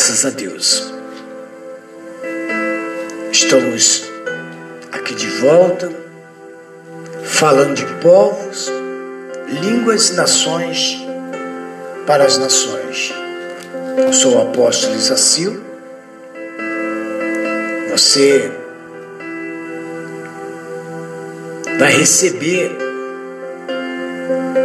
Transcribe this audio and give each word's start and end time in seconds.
Graças 0.00 0.24
a 0.24 0.30
Deus. 0.30 0.90
Estamos 3.30 4.10
aqui 4.90 5.14
de 5.14 5.26
volta, 5.42 5.92
falando 7.22 7.74
de 7.74 7.84
povos, 8.00 8.72
línguas 9.46 10.08
e 10.08 10.14
nações 10.14 11.06
para 12.06 12.24
as 12.24 12.38
nações. 12.38 13.12
Eu 13.98 14.10
sou 14.14 14.36
o 14.36 14.40
apóstolo 14.40 14.94
Isacil. 14.94 15.62
Você 17.90 18.50
vai 21.78 21.92
receber 21.92 22.74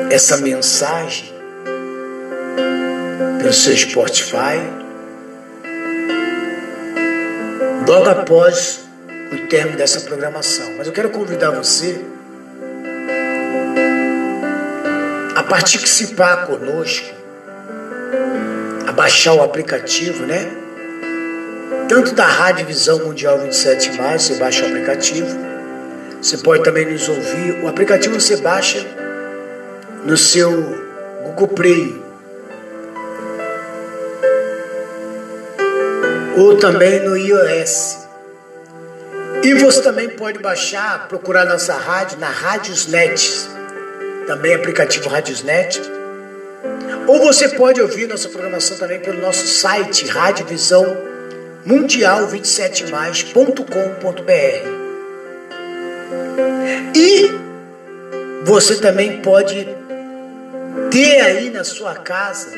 essa 0.09 0.37
mensagem 0.37 1.29
pelo 3.37 3.51
seu 3.51 3.75
Spotify 3.75 4.84
logo 7.87 8.09
após 8.09 8.81
o 9.31 9.47
término 9.47 9.77
dessa 9.77 10.01
programação. 10.01 10.73
Mas 10.77 10.87
eu 10.87 10.93
quero 10.93 11.09
convidar 11.09 11.51
você 11.51 12.01
a 15.35 15.43
participar 15.43 16.47
conosco, 16.47 17.13
a 18.87 18.91
baixar 18.91 19.33
o 19.33 19.41
aplicativo, 19.41 20.25
né? 20.25 20.49
Tanto 21.87 22.15
da 22.15 22.25
Rádio 22.25 22.65
Visão 22.65 22.99
Mundial 22.99 23.37
27, 23.39 23.91
você 23.91 24.35
baixa 24.35 24.63
o 24.63 24.67
aplicativo. 24.67 25.37
Você 26.21 26.37
pode 26.39 26.63
também 26.63 26.91
nos 26.91 27.07
ouvir. 27.07 27.63
O 27.63 27.67
aplicativo 27.67 28.19
você 28.19 28.37
baixa 28.37 28.83
no 30.03 30.17
seu 30.17 30.51
Google 31.23 31.49
Play. 31.49 32.04
Ou 36.37 36.57
também 36.57 36.99
no 36.99 37.15
iOS. 37.15 37.99
E 39.43 39.53
você 39.53 39.81
também 39.81 40.09
pode 40.09 40.39
baixar, 40.39 41.07
procurar 41.07 41.45
nossa 41.45 41.73
rádio 41.73 42.19
na 42.19 42.29
Radiosnet. 42.29 43.47
Também 44.27 44.55
aplicativo 44.55 45.07
Radiosnet. 45.07 45.81
Ou 47.07 47.19
você 47.19 47.49
pode 47.49 47.81
ouvir 47.81 48.07
nossa 48.07 48.27
programação 48.27 48.77
também 48.77 48.99
pelo 48.99 49.21
nosso 49.21 49.47
site 49.47 50.07
Rádio 50.07 50.45
Visão 50.45 50.85
Mundial 51.65 52.27
27mais.com.br. 52.27 53.65
E 56.95 57.31
você 58.43 58.75
também 58.75 59.21
pode 59.21 59.67
ter 60.91 61.21
aí 61.21 61.49
na 61.49 61.63
sua 61.63 61.95
casa, 61.95 62.51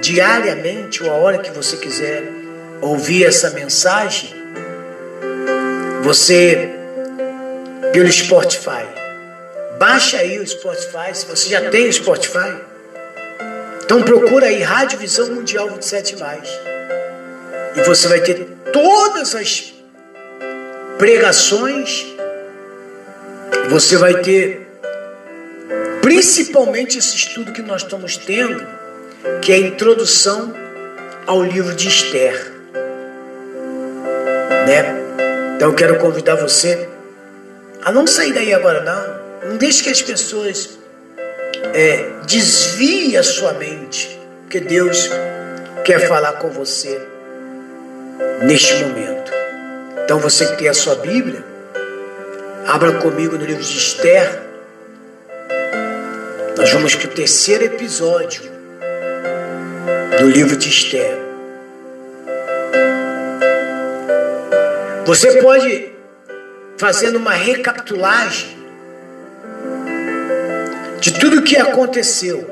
diariamente 0.00 1.02
ou 1.02 1.10
a 1.10 1.14
hora 1.14 1.38
que 1.38 1.50
você 1.50 1.76
quiser 1.76 2.37
ouvir 2.80 3.24
essa 3.24 3.50
mensagem, 3.50 4.34
você 6.02 6.70
pelo 7.92 8.10
Spotify. 8.10 8.86
Baixa 9.78 10.18
aí 10.18 10.38
o 10.38 10.46
Spotify, 10.46 11.14
se 11.14 11.26
você 11.26 11.50
já 11.50 11.70
tem 11.70 11.88
o 11.88 11.92
Spotify. 11.92 12.54
Então 13.84 14.02
procura 14.02 14.46
aí 14.46 14.62
Rádio 14.62 14.98
Visão 14.98 15.28
Mundial 15.34 15.70
27 15.70 16.16
mais. 16.16 16.48
E 17.76 17.82
você 17.82 18.08
vai 18.08 18.20
ter 18.20 18.46
todas 18.72 19.34
as 19.34 19.72
pregações 20.98 22.18
você 23.68 23.98
vai 23.98 24.22
ter 24.22 24.66
principalmente 26.00 26.96
esse 26.96 27.14
estudo 27.14 27.52
que 27.52 27.60
nós 27.60 27.82
estamos 27.82 28.16
tendo, 28.16 28.66
que 29.42 29.52
é 29.52 29.56
a 29.56 29.58
introdução 29.58 30.54
ao 31.26 31.42
livro 31.42 31.74
de 31.74 31.86
Esther. 31.86 32.57
Né? 34.68 35.54
Então 35.56 35.70
eu 35.70 35.74
quero 35.74 35.98
convidar 35.98 36.36
você 36.36 36.88
a 37.82 37.90
não 37.90 38.06
sair 38.06 38.32
daí 38.32 38.52
agora 38.52 38.82
não. 38.82 39.50
Não 39.50 39.56
deixe 39.56 39.82
que 39.82 39.90
as 39.90 40.02
pessoas 40.02 40.78
é, 41.74 42.10
desviem 42.26 43.16
a 43.16 43.22
sua 43.22 43.52
mente, 43.54 44.18
porque 44.42 44.60
Deus 44.60 45.08
quer 45.84 46.06
falar 46.06 46.34
com 46.34 46.50
você 46.50 47.00
neste 48.42 48.74
momento. 48.84 49.32
Então 50.04 50.18
você 50.18 50.46
que 50.46 50.56
tem 50.56 50.68
a 50.68 50.74
sua 50.74 50.96
Bíblia, 50.96 51.44
Abra 52.68 52.92
comigo 53.00 53.38
no 53.38 53.46
livro 53.46 53.62
de 53.62 53.78
Esther. 53.78 54.42
Nós 56.54 56.70
vamos 56.70 56.94
para 56.94 57.06
o 57.06 57.10
terceiro 57.10 57.64
episódio 57.64 58.42
do 60.18 60.28
livro 60.28 60.54
de 60.54 60.68
Esther. 60.68 61.27
Você 65.08 65.40
pode, 65.40 65.90
fazendo 66.76 67.16
uma 67.16 67.32
recapitulagem 67.32 68.58
de 71.00 71.18
tudo 71.18 71.38
o 71.38 71.42
que 71.42 71.56
aconteceu, 71.56 72.46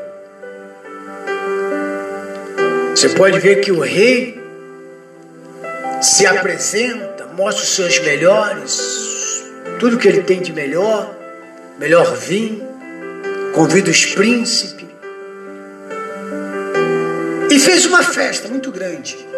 você 2.92 3.10
pode 3.10 3.38
ver 3.40 3.60
que 3.60 3.70
o 3.70 3.80
rei 3.80 4.42
se 6.00 6.26
apresenta, 6.26 7.26
mostra 7.36 7.62
os 7.62 7.74
seus 7.74 7.98
melhores, 7.98 9.44
tudo 9.78 9.98
que 9.98 10.08
ele 10.08 10.22
tem 10.22 10.40
de 10.40 10.54
melhor, 10.54 11.14
melhor 11.78 12.16
vinho, 12.16 12.66
convida 13.54 13.90
os 13.90 14.06
príncipes. 14.06 14.86
E 17.50 17.60
fez 17.60 17.84
uma 17.84 18.02
festa 18.02 18.48
muito 18.48 18.72
grande. 18.72 19.35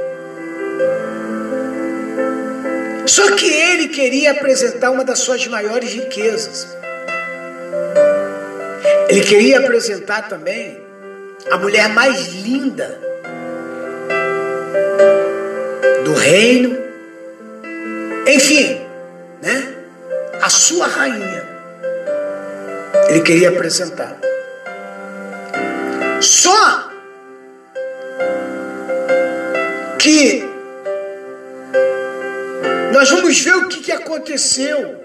Só 3.09 3.35
que 3.35 3.47
ele 3.47 3.89
queria 3.89 4.33
apresentar 4.33 4.91
uma 4.91 5.05
das 5.05 5.19
suas 5.21 5.47
maiores 5.47 5.93
riquezas. 5.93 6.69
Ele 9.09 9.23
queria 9.23 9.59
apresentar 9.61 10.29
também 10.29 10.79
a 11.51 11.57
mulher 11.57 11.89
mais 11.89 12.35
linda 12.35 13.01
do 16.05 16.13
reino. 16.13 16.77
Enfim, 18.27 18.81
né? 19.41 19.79
a 20.41 20.51
sua 20.51 20.87
rainha. 20.87 21.45
Ele 23.09 23.21
queria 23.21 23.49
apresentar. 23.49 24.17
Só 26.21 26.91
que 29.99 30.38
nós 32.99 33.11
vamos 33.11 33.39
ver 33.39 33.55
o 33.55 33.69
que, 33.69 33.81
que 33.81 33.93
aconteceu 33.93 34.97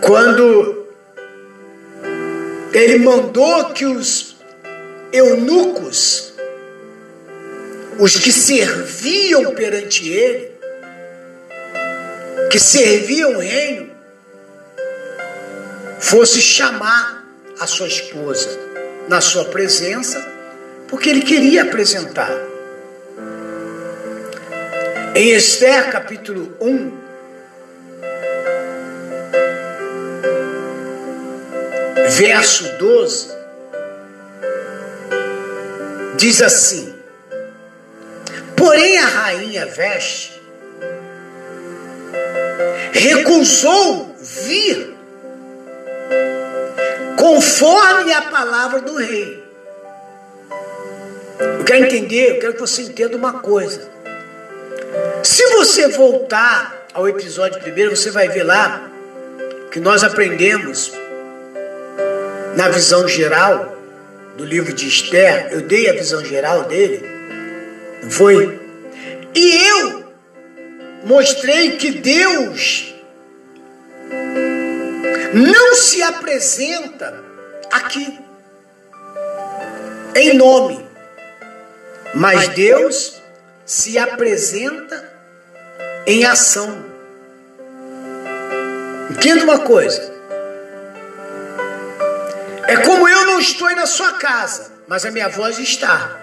quando 0.00 0.86
ele 2.72 3.00
mandou 3.00 3.66
que 3.74 3.84
os 3.84 4.36
eunucos, 5.12 6.32
os 7.98 8.16
que 8.16 8.32
serviam 8.32 9.54
perante 9.54 10.08
ele, 10.08 10.50
que 12.50 12.58
servia 12.58 13.28
o 13.28 13.38
reino 13.38 13.90
fosse 16.00 16.40
chamar 16.40 17.22
a 17.60 17.66
sua 17.66 17.86
esposa 17.86 18.48
na 19.08 19.20
sua 19.20 19.44
presença, 19.44 20.26
porque 20.88 21.10
ele 21.10 21.20
queria 21.20 21.64
apresentar. 21.64 22.47
Em 25.14 25.30
Esther 25.30 25.90
capítulo 25.90 26.56
1, 26.60 26.98
verso 32.10 32.78
12, 32.78 33.28
diz 36.16 36.40
assim: 36.42 36.94
Porém 38.56 38.98
a 38.98 39.06
rainha 39.06 39.66
veste 39.66 40.40
recusou 42.92 44.14
vir 44.20 44.96
conforme 47.18 48.12
a 48.12 48.22
palavra 48.22 48.80
do 48.80 48.96
rei. 48.96 49.46
Eu 51.58 51.64
quero 51.64 51.84
entender, 51.84 52.36
eu 52.36 52.38
quero 52.40 52.54
que 52.54 52.60
você 52.60 52.82
entenda 52.82 53.16
uma 53.16 53.34
coisa. 53.40 53.97
Se 55.38 55.46
você 55.50 55.86
voltar 55.86 56.88
ao 56.92 57.08
episódio 57.08 57.60
primeiro, 57.60 57.94
você 57.94 58.10
vai 58.10 58.28
ver 58.28 58.42
lá 58.42 58.90
que 59.70 59.78
nós 59.78 60.02
aprendemos 60.02 60.92
na 62.56 62.68
visão 62.70 63.06
geral 63.06 63.78
do 64.36 64.44
livro 64.44 64.72
de 64.72 64.88
Esther, 64.88 65.46
eu 65.52 65.60
dei 65.60 65.88
a 65.88 65.92
visão 65.92 66.24
geral 66.24 66.64
dele, 66.64 67.08
não 68.02 68.10
foi? 68.10 68.60
E 69.32 69.56
eu 69.68 70.12
mostrei 71.04 71.76
que 71.76 71.92
Deus 71.92 72.92
não 75.34 75.74
se 75.76 76.02
apresenta 76.02 77.14
aqui 77.70 78.18
em 80.16 80.34
nome, 80.36 80.84
mas 82.12 82.48
Deus 82.48 83.22
se 83.64 83.96
apresenta 83.98 85.07
em 86.08 86.24
ação. 86.24 86.86
Entenda 89.10 89.44
uma 89.44 89.58
coisa. 89.58 90.10
É 92.66 92.78
como 92.78 93.06
eu 93.06 93.26
não 93.26 93.38
estou 93.38 93.68
aí 93.68 93.76
na 93.76 93.84
sua 93.84 94.14
casa, 94.14 94.72
mas 94.86 95.04
a 95.04 95.10
minha 95.10 95.28
voz 95.28 95.58
está. 95.58 96.18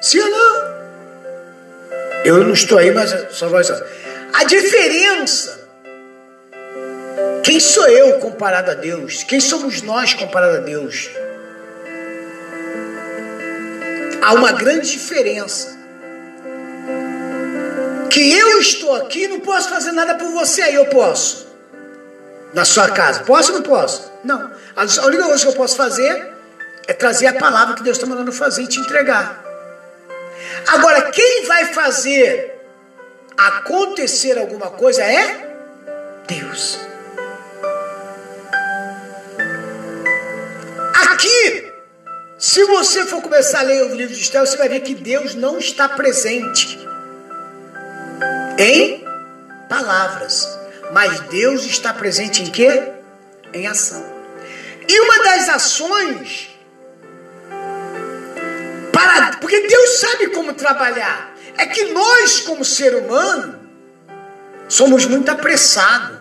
Sim 0.00 0.20
ou 0.20 0.30
não? 0.30 0.74
Eu 2.24 2.44
não 2.44 2.52
estou 2.52 2.78
aí, 2.78 2.92
mas 2.92 3.12
a 3.12 3.30
sua 3.30 3.48
voz 3.48 3.68
está. 3.68 3.84
A 4.34 4.44
diferença. 4.44 5.68
Quem 7.42 7.58
sou 7.58 7.88
eu 7.88 8.20
comparado 8.20 8.70
a 8.70 8.74
Deus? 8.74 9.24
Quem 9.24 9.40
somos 9.40 9.82
nós 9.82 10.14
comparado 10.14 10.58
a 10.58 10.60
Deus? 10.60 11.10
Há 14.22 14.32
uma 14.32 14.52
grande 14.52 14.92
diferença. 14.92 15.73
Que 18.14 18.32
eu 18.32 18.60
estou 18.60 18.94
aqui 18.94 19.26
não 19.26 19.40
posso 19.40 19.68
fazer 19.68 19.90
nada 19.90 20.14
por 20.14 20.30
você, 20.30 20.62
aí 20.62 20.76
eu 20.76 20.86
posso. 20.86 21.48
Na 22.54 22.64
sua 22.64 22.88
casa. 22.88 23.24
Posso 23.24 23.50
ou 23.50 23.58
não 23.58 23.64
posso? 23.64 24.08
Não. 24.22 24.52
A 24.76 25.06
única 25.06 25.24
coisa 25.24 25.42
que 25.42 25.50
eu 25.50 25.56
posso 25.56 25.74
fazer 25.74 26.32
é 26.86 26.92
trazer 26.92 27.26
a 27.26 27.32
palavra 27.34 27.74
que 27.74 27.82
Deus 27.82 27.96
está 27.96 28.06
mandando 28.06 28.30
fazer 28.30 28.62
e 28.62 28.68
te 28.68 28.78
entregar. 28.78 29.44
Agora, 30.68 31.10
quem 31.10 31.44
vai 31.46 31.64
fazer 31.72 32.56
acontecer 33.36 34.38
alguma 34.38 34.70
coisa 34.70 35.02
é 35.02 35.56
Deus. 36.28 36.78
Aqui, 41.10 41.72
se 42.38 42.62
você 42.62 43.06
for 43.06 43.20
começar 43.20 43.58
a 43.58 43.62
ler 43.62 43.82
o 43.82 43.94
livro 43.96 44.14
de 44.14 44.20
Esther, 44.20 44.46
você 44.46 44.56
vai 44.56 44.68
ver 44.68 44.82
que 44.82 44.94
Deus 44.94 45.34
não 45.34 45.58
está 45.58 45.88
presente 45.88 46.83
em 48.58 49.04
palavras, 49.68 50.48
mas 50.92 51.20
Deus 51.20 51.64
está 51.64 51.92
presente 51.92 52.42
em 52.42 52.50
quê? 52.50 52.82
Em 53.52 53.66
ação. 53.66 54.04
E 54.86 55.00
uma 55.00 55.24
das 55.24 55.48
ações 55.48 56.54
para 58.92 59.36
porque 59.38 59.60
Deus 59.66 59.98
sabe 59.98 60.28
como 60.28 60.54
trabalhar. 60.54 61.34
É 61.56 61.66
que 61.66 61.92
nós, 61.92 62.40
como 62.40 62.64
ser 62.64 62.94
humano, 62.94 63.60
somos 64.68 65.04
muito 65.06 65.30
apressados. 65.30 66.18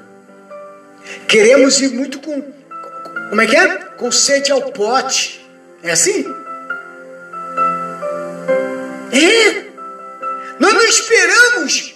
Queremos 1.27 1.81
ir 1.81 1.93
muito 1.93 2.19
com. 2.19 2.41
Como 3.29 3.41
é 3.41 3.47
que 3.47 3.55
é? 3.55 3.75
Com 3.97 4.11
sede 4.11 4.51
ao 4.51 4.61
pote. 4.71 5.43
É 5.81 5.91
assim? 5.91 6.25
É. 9.11 9.65
Nós 10.59 10.73
não 10.73 10.83
esperamos. 10.83 11.92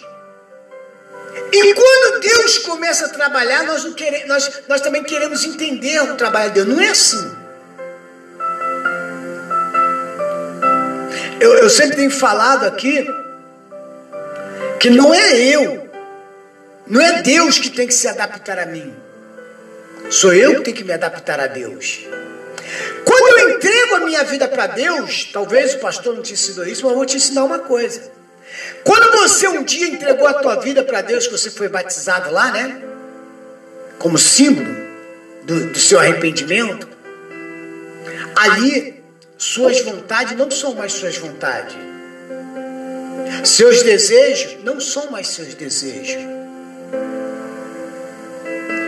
E 1.52 1.74
quando 1.74 2.20
Deus 2.20 2.58
começa 2.60 3.06
a 3.06 3.10
trabalhar, 3.10 3.64
nós, 3.64 3.84
não 3.84 3.94
queremos, 3.94 4.28
nós, 4.28 4.62
nós 4.68 4.82
também 4.82 5.04
queremos 5.04 5.46
entender 5.46 6.02
o 6.02 6.16
trabalho 6.16 6.52
de 6.52 6.56
Deus. 6.56 6.68
Não 6.68 6.82
é 6.82 6.90
assim. 6.90 7.38
Eu, 11.40 11.54
eu 11.54 11.70
sempre 11.70 11.96
tenho 11.96 12.12
falado 12.12 12.66
aqui 12.66 13.08
que 14.80 14.90
não 14.90 15.14
é 15.14 15.38
eu, 15.38 15.90
não 16.86 17.02
é 17.02 17.22
Deus 17.22 17.60
que 17.60 17.70
tem 17.70 17.88
que 17.88 17.94
se 17.94 18.08
adaptar 18.08 18.60
a 18.60 18.66
mim, 18.66 18.96
sou 20.10 20.34
eu 20.34 20.56
que 20.56 20.62
tenho 20.62 20.78
que 20.78 20.84
me 20.84 20.94
adaptar 20.94 21.40
a 21.40 21.48
Deus. 21.48 22.06
Quando 23.06 23.40
eu 23.40 23.50
entrego 23.52 23.96
a 23.96 24.00
minha 24.00 24.24
vida 24.24 24.48
para 24.48 24.68
Deus, 24.68 25.30
talvez 25.32 25.76
o 25.76 25.80
pastor 25.80 26.16
não 26.16 26.22
te 26.22 26.34
ensinou 26.34 26.66
isso, 26.66 26.84
mas 26.84 26.92
eu 26.92 26.98
vou 26.98 27.06
te 27.06 27.18
ensinar 27.18 27.44
uma 27.44 27.60
coisa. 27.60 28.12
Quando 28.88 29.12
você 29.18 29.50
um 29.50 29.66
dia 29.66 29.86
entregou 29.86 30.26
a 30.26 30.36
tua 30.36 30.56
vida 30.62 30.82
para 30.82 31.02
Deus, 31.02 31.28
que 31.28 31.34
você 31.34 31.52
foi 31.52 31.68
batizado 31.68 32.32
lá, 32.32 32.54
né? 32.54 32.82
Como 34.00 34.18
símbolo 34.18 34.74
do, 35.44 35.74
do 35.74 35.78
seu 35.78 36.00
arrependimento, 36.00 36.88
ali 38.34 39.04
suas 39.38 39.82
vontades 39.82 40.38
não 40.38 40.50
são 40.50 40.74
mais 40.74 40.94
suas 40.94 41.18
vontades. 41.18 41.76
Seus 43.44 43.84
desejos 43.84 44.64
não 44.64 44.80
são 44.80 45.12
mais 45.12 45.28
seus 45.28 45.54
desejos. 45.54 46.24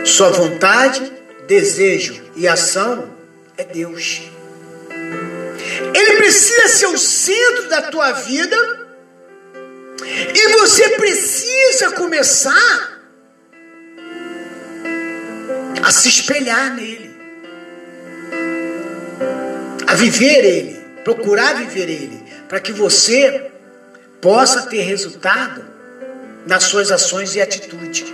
Sua 0.06 0.30
vontade, 0.30 1.12
desejo 1.46 2.22
e 2.34 2.48
ação 2.48 3.06
é 3.54 3.64
Deus. 3.64 4.22
Ele 5.94 6.16
precisa 6.16 6.68
ser 6.68 6.86
o 6.86 6.96
centro 6.96 7.68
da 7.68 7.82
tua 7.82 8.12
vida 8.12 8.79
e 10.34 10.52
você 10.58 10.88
precisa 10.90 11.92
começar 11.92 13.00
a 15.82 15.90
se 15.90 16.08
espelhar 16.08 16.74
nele, 16.74 17.10
a 19.86 19.94
viver 19.94 20.44
ele, 20.44 20.80
procurar 21.04 21.54
viver 21.54 21.88
ele, 21.88 22.22
para 22.48 22.60
que 22.60 22.72
você 22.72 23.50
possa 24.20 24.62
ter 24.62 24.82
resultado 24.82 25.64
nas 26.46 26.64
suas 26.64 26.90
ações 26.90 27.34
e 27.34 27.40
atitudes. 27.40 28.12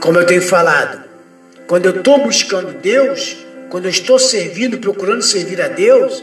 Como 0.00 0.18
eu 0.18 0.26
tenho 0.26 0.42
falado, 0.42 1.04
quando 1.66 1.86
eu 1.86 1.96
estou 1.96 2.22
buscando 2.22 2.78
Deus, 2.80 3.36
quando 3.70 3.84
eu 3.86 3.90
estou 3.90 4.18
servindo, 4.18 4.78
procurando 4.78 5.22
servir 5.22 5.60
a 5.60 5.68
Deus, 5.68 6.22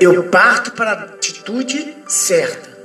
eu 0.00 0.24
parto 0.24 0.72
para 0.72 1.17
atitude 1.28 1.96
certa. 2.06 2.78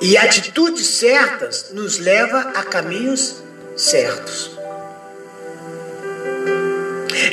E 0.00 0.16
atitudes 0.16 0.86
certas 0.86 1.70
nos 1.72 1.98
leva 1.98 2.40
a 2.54 2.62
caminhos 2.64 3.42
certos. 3.76 4.58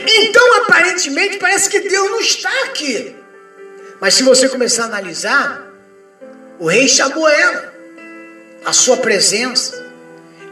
Então, 0.08 0.62
aparentemente, 0.62 1.38
parece 1.38 1.70
que 1.70 1.80
Deus 1.82 2.12
não 2.12 2.20
está 2.20 2.52
aqui. 2.66 3.16
Mas 4.00 4.14
se 4.14 4.24
você 4.24 4.48
começar 4.48 4.84
a 4.84 4.86
analisar, 4.86 5.68
o 6.60 6.68
rei 6.68 6.88
chamou 6.88 7.28
ela, 7.28 7.74
a 8.66 8.72
sua 8.72 8.98
presença. 8.98 9.88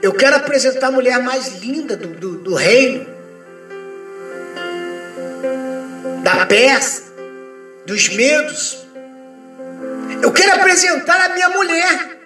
Eu 0.01 0.13
quero 0.13 0.36
apresentar 0.36 0.88
a 0.88 0.91
mulher 0.91 1.22
mais 1.22 1.60
linda 1.60 1.96
do, 1.96 2.08
do, 2.08 2.38
do 2.39 2.53
reino, 2.56 3.08
da 6.24 6.46
peça, 6.46 7.03
dos 7.86 8.10
medos. 8.10 8.87
Eu 10.21 10.31
quero 10.31 10.53
apresentar 10.53 11.19
a 11.21 11.29
minha 11.29 11.50
mulher. 11.50 12.17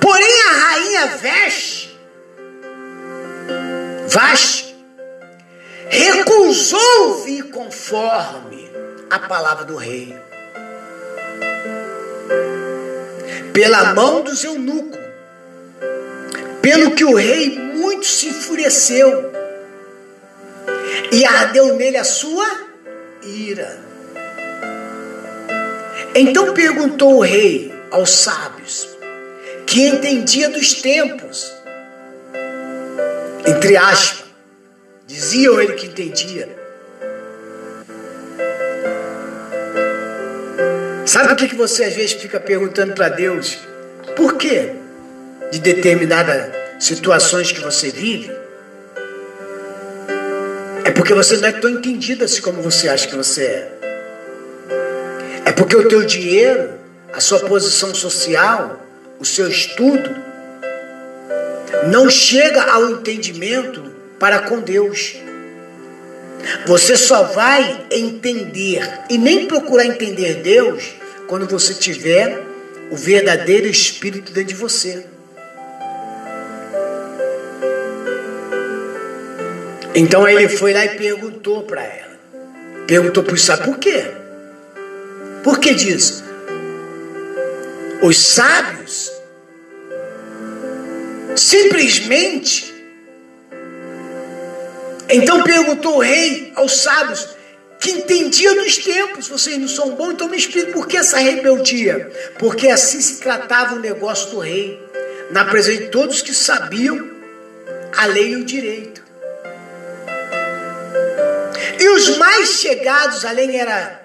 Porém, 0.00 0.42
a 0.42 0.52
rainha 0.52 1.06
Veste, 1.16 1.98
Vaste, 4.08 4.76
recusou 5.88 7.22
vir 7.24 7.44
conforme 7.50 8.70
a 9.08 9.18
palavra 9.18 9.64
do 9.64 9.76
rei. 9.76 10.14
Pela 13.52 13.94
mão 13.94 14.22
dos 14.22 14.44
eunucos, 14.44 14.98
pelo 16.62 16.92
que 16.92 17.04
o 17.04 17.14
rei 17.14 17.58
muito 17.58 18.06
se 18.06 18.28
enfureceu 18.28 19.32
e 21.12 21.24
ardeu 21.24 21.74
nele 21.76 21.96
a 21.96 22.04
sua 22.04 22.46
ira. 23.22 23.89
Então 26.14 26.52
perguntou 26.52 27.18
o 27.18 27.20
rei 27.20 27.72
aos 27.90 28.10
sábios, 28.10 28.88
que 29.66 29.86
entendia 29.86 30.48
dos 30.48 30.74
tempos, 30.74 31.52
entre 33.46 33.76
aspas, 33.76 34.24
diziam 35.06 35.60
ele 35.60 35.74
que 35.74 35.86
entendia. 35.86 36.48
Sabe 41.06 41.28
por 41.28 41.36
que, 41.36 41.54
você 41.56 41.84
às 41.84 41.94
vezes 41.94 42.12
fica 42.12 42.38
perguntando 42.38 42.94
para 42.94 43.08
Deus 43.08 43.58
por 44.16 44.36
quê 44.36 44.72
de 45.50 45.58
determinadas 45.58 46.52
situações 46.78 47.50
que 47.50 47.60
você 47.60 47.90
vive? 47.90 48.30
É 50.84 50.90
porque 50.90 51.14
você 51.14 51.36
não 51.36 51.48
é 51.48 51.52
tão 51.52 51.70
entendida 51.70 52.24
assim 52.24 52.40
como 52.40 52.62
você 52.62 52.88
acha 52.88 53.08
que 53.08 53.16
você 53.16 53.44
é. 53.44 53.79
Porque 55.60 55.76
o 55.76 55.86
teu 55.86 56.02
dinheiro, 56.06 56.70
a 57.12 57.20
sua 57.20 57.40
posição 57.40 57.94
social, 57.94 58.80
o 59.18 59.26
seu 59.26 59.46
estudo, 59.46 60.08
não 61.86 62.08
chega 62.08 62.62
ao 62.62 62.88
entendimento 62.88 63.84
para 64.18 64.38
com 64.38 64.60
Deus. 64.60 65.16
Você 66.66 66.96
só 66.96 67.24
vai 67.24 67.84
entender 67.90 68.80
e 69.10 69.18
nem 69.18 69.46
procurar 69.46 69.84
entender 69.84 70.36
Deus 70.36 70.94
quando 71.26 71.46
você 71.46 71.74
tiver 71.74 72.42
o 72.90 72.96
verdadeiro 72.96 73.66
Espírito 73.66 74.32
dentro 74.32 74.48
de 74.48 74.54
você. 74.54 75.04
Então 79.94 80.26
ele 80.26 80.48
foi 80.48 80.72
lá 80.72 80.86
e 80.86 80.96
perguntou 80.96 81.64
para 81.64 81.82
ela. 81.82 82.18
Perguntou 82.86 83.22
por 83.22 83.38
sabe 83.38 83.64
por 83.64 83.78
quê? 83.78 84.19
Por 85.42 85.58
que 85.58 85.74
disso? 85.74 86.24
Os 88.02 88.18
sábios 88.18 89.10
simplesmente. 91.36 92.74
Então 95.08 95.42
perguntou 95.42 95.96
o 95.96 96.00
rei 96.00 96.52
aos 96.54 96.82
sábios 96.82 97.28
que 97.80 97.90
entendia 97.90 98.54
dos 98.54 98.76
tempos. 98.76 99.28
Vocês 99.28 99.58
não 99.58 99.66
são 99.68 99.94
bons, 99.96 100.12
então 100.12 100.28
me 100.28 100.36
explique 100.36 100.72
por 100.72 100.86
que 100.86 100.96
essa 100.96 101.18
rebeldia? 101.18 102.10
Porque 102.38 102.68
assim 102.68 103.00
se 103.00 103.20
tratava 103.20 103.74
o 103.74 103.80
negócio 103.80 104.30
do 104.30 104.38
rei, 104.38 104.78
na 105.30 105.44
presença 105.46 105.82
de 105.82 105.88
todos 105.88 106.22
que 106.22 106.34
sabiam 106.34 107.10
a 107.96 108.06
lei 108.06 108.32
e 108.32 108.36
o 108.36 108.44
direito. 108.44 109.02
E 111.80 111.88
os 111.88 112.18
mais 112.18 112.50
chegados, 112.60 113.24
além 113.24 113.58
era, 113.58 113.99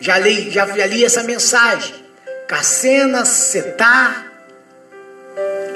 já 0.00 0.18
li, 0.18 0.50
já, 0.50 0.64
li 0.64 1.04
essa 1.04 1.22
mensagem, 1.22 1.94
Cacena, 2.48 3.24
Setar, 3.26 4.32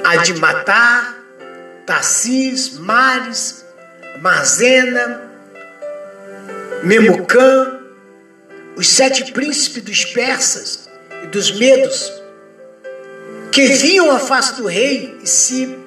Admatar, 0.03 1.15
Tassis, 1.85 2.77
Mares, 2.79 3.63
Marzena, 4.19 5.21
Memucã, 6.83 7.79
os 8.75 8.89
sete 8.89 9.31
príncipes 9.31 9.83
dos 9.83 10.05
persas 10.05 10.89
e 11.23 11.27
dos 11.27 11.51
medos, 11.51 12.11
que 13.51 13.67
vinham 13.67 14.11
à 14.11 14.19
face 14.19 14.55
do 14.55 14.67
rei 14.67 15.17
e 15.21 15.27
se 15.27 15.77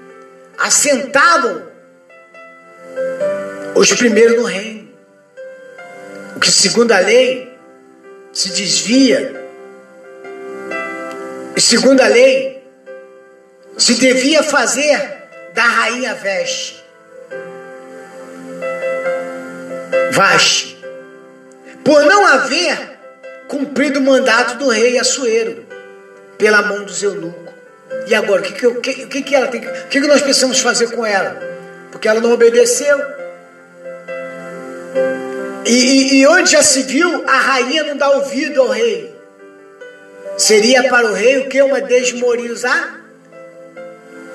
assentavam 0.59 1.67
os 3.75 3.93
primeiros 3.93 4.37
no 4.37 4.45
reino. 4.45 4.89
O 6.37 6.41
que 6.41 6.51
segundo 6.51 6.93
a 6.93 7.01
lei 7.01 7.48
se 8.39 8.51
desvia, 8.51 9.35
e 11.57 11.61
segundo 11.61 12.01
a 12.01 12.07
lei 12.07 12.63
se 13.77 13.95
devia 13.95 14.45
fazer 14.45 15.25
da 15.53 15.65
rainha 15.65 16.15
Veste. 16.15 16.85
Vaste, 20.13 20.79
por 21.85 22.05
não 22.05 22.25
haver 22.27 22.79
cumprido 23.49 23.99
o 23.99 24.03
mandato 24.05 24.57
do 24.57 24.69
rei 24.69 25.01
Assuero 25.01 25.67
pela 26.39 26.63
mão 26.63 26.85
dos 26.85 27.03
eunucos. 27.03 27.53
E 28.07 28.15
agora, 28.15 28.41
o 28.41 28.45
que, 28.45 28.53
que, 28.53 29.07
que, 29.07 29.23
que, 29.23 29.35
ela 29.35 29.49
tem? 29.49 29.63
Que, 29.63 30.01
que 30.01 30.07
nós 30.07 30.23
precisamos 30.23 30.61
fazer 30.61 30.93
com 30.93 31.05
ela? 31.05 31.43
Porque 31.91 32.07
ela 32.07 32.21
não 32.21 32.31
obedeceu. 32.35 33.18
E, 35.69 36.21
e, 36.21 36.27
onde 36.27 36.53
já 36.53 36.63
se 36.63 36.83
viu, 36.85 37.29
a 37.29 37.37
rainha 37.37 37.85
não 37.85 37.95
dá 37.95 38.09
ouvido 38.13 38.63
ao 38.63 38.69
rei. 38.69 39.15
Seria 40.39 40.89
para 40.89 41.11
o 41.11 41.13
rei 41.13 41.41
o 41.41 41.49
que? 41.49 41.61
Uma 41.61 41.83
desmoralizar? 41.83 42.99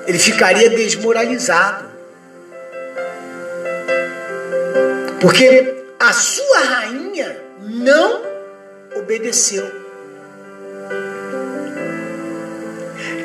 Ele 0.06 0.18
ficaria 0.18 0.70
desmoralizado. 0.70 1.90
Porque 5.20 5.74
a 5.98 6.12
sua 6.12 6.60
rainha 6.60 7.36
não 7.62 8.22
obedeceu. 8.94 9.66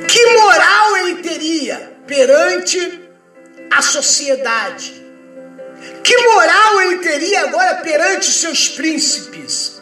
Que 0.08 0.26
moral 0.34 0.98
ele 0.98 1.22
teria 1.22 1.92
perante 2.08 3.02
a 3.70 3.84
sociedade? 3.84 4.99
Que 6.10 6.18
moral 6.24 6.82
ele 6.82 6.98
teria 7.04 7.42
agora 7.42 7.76
perante 7.76 8.28
os 8.28 8.42
seus 8.42 8.68
príncipes? 8.68 9.80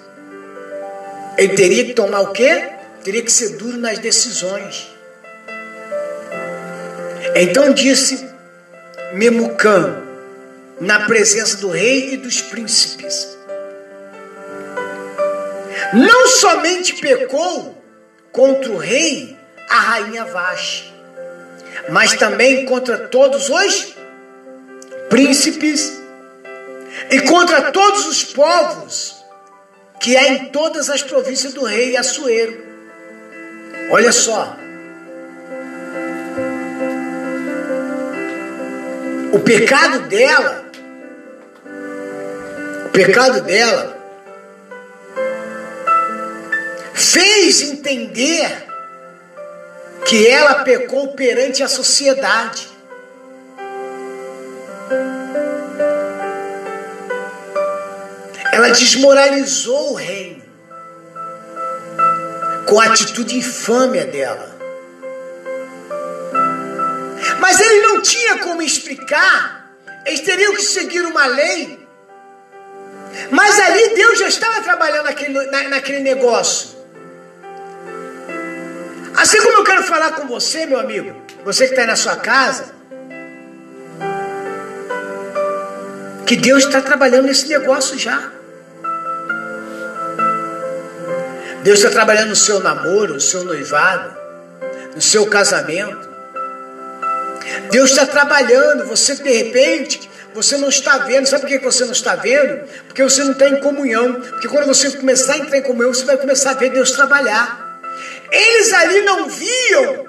Ele 1.37 1.55
teria 1.55 1.85
que 1.85 1.93
tomar 1.93 2.19
o 2.19 2.33
quê? 2.33 2.67
Teria 3.01 3.21
que 3.21 3.31
ser 3.31 3.55
duro 3.55 3.77
nas 3.77 3.97
decisões. 3.97 4.91
Então 7.33 7.71
disse 7.71 8.27
Memucã, 9.13 10.03
na 10.81 11.05
presença 11.05 11.55
do 11.59 11.69
rei 11.69 12.15
e 12.15 12.17
dos 12.17 12.41
príncipes: 12.41 13.25
Não 15.93 16.27
somente 16.27 16.95
pecou 16.95 17.81
contra 18.33 18.69
o 18.69 18.77
rei, 18.77 19.37
a 19.69 19.79
rainha 19.79 20.25
Vaste, 20.25 20.93
mas 21.87 22.15
também 22.15 22.65
contra 22.65 22.97
todos 22.97 23.49
os 23.49 23.95
príncipes 25.09 26.05
e 27.09 27.21
contra 27.21 27.71
todos 27.71 28.05
os 28.07 28.23
povos 28.23 29.15
que 29.99 30.15
há 30.15 30.27
em 30.29 30.45
todas 30.45 30.89
as 30.89 31.01
províncias 31.01 31.53
do 31.53 31.63
rei 31.63 31.97
Assuero. 31.97 32.65
Olha 33.91 34.11
só. 34.11 34.55
O 39.33 39.39
pecado 39.39 40.07
dela, 40.07 40.65
o 42.85 42.89
pecado 42.89 43.41
dela, 43.41 43.97
fez 46.93 47.61
entender 47.61 48.65
que 50.05 50.27
ela 50.27 50.63
pecou 50.63 51.09
perante 51.09 51.61
a 51.61 51.67
sociedade. 51.67 52.76
Ela 58.57 58.71
desmoralizou 58.71 59.91
o 59.91 59.93
reino 59.93 60.41
com 62.65 62.79
a 62.79 62.85
atitude 62.85 63.37
infâmia 63.37 64.03
dela. 64.03 64.57
Mas 67.39 67.59
ele 67.59 67.81
não 67.83 68.01
tinha 68.01 68.39
como 68.39 68.63
explicar, 68.63 69.75
eles 70.07 70.21
teriam 70.21 70.55
que 70.55 70.63
seguir 70.63 71.01
uma 71.01 71.27
lei. 71.27 71.87
Mas 73.29 73.59
ali 73.59 73.93
Deus 73.93 74.17
já 74.17 74.27
estava 74.27 74.59
trabalhando 74.63 75.05
naquele, 75.05 75.45
na, 75.51 75.69
naquele 75.69 75.99
negócio. 75.99 76.69
Assim 79.15 79.39
como 79.39 79.59
eu 79.59 79.63
quero 79.65 79.83
falar 79.83 80.13
com 80.13 80.25
você, 80.25 80.65
meu 80.65 80.79
amigo, 80.79 81.15
você 81.45 81.65
que 81.65 81.73
está 81.73 81.83
aí 81.83 81.87
na 81.87 81.95
sua 81.95 82.15
casa, 82.15 82.73
que 86.25 86.35
Deus 86.35 86.63
está 86.63 86.81
trabalhando 86.81 87.27
nesse 87.27 87.47
negócio 87.47 87.99
já. 87.99 88.35
Deus 91.67 91.79
está 91.79 91.91
trabalhando 91.91 92.29
no 92.29 92.35
seu 92.37 92.61
namoro, 92.61 93.15
no 93.15 93.19
seu 93.19 93.43
noivado, 93.43 94.15
no 94.95 95.01
seu 95.01 95.25
casamento. 95.25 96.07
Deus 97.69 97.89
está 97.89 98.05
trabalhando, 98.05 98.85
você 98.85 99.15
de 99.15 99.29
repente, 99.29 100.09
você 100.33 100.55
não 100.55 100.69
está 100.69 100.99
vendo. 100.99 101.25
Sabe 101.25 101.41
por 101.41 101.49
que 101.49 101.57
você 101.57 101.83
não 101.83 101.91
está 101.91 102.15
vendo? 102.15 102.65
Porque 102.85 103.03
você 103.03 103.21
não 103.21 103.33
está 103.33 103.49
em 103.49 103.59
comunhão. 103.59 104.13
Porque 104.13 104.47
quando 104.47 104.65
você 104.65 104.91
começar 104.91 105.33
a 105.33 105.37
entrar 105.39 105.57
em 105.57 105.61
comunhão, 105.61 105.93
você 105.93 106.05
vai 106.05 106.15
começar 106.15 106.51
a 106.51 106.53
ver 106.53 106.69
Deus 106.69 106.91
trabalhar. 106.91 107.81
Eles 108.31 108.73
ali 108.73 109.01
não 109.01 109.27
viam, 109.27 110.07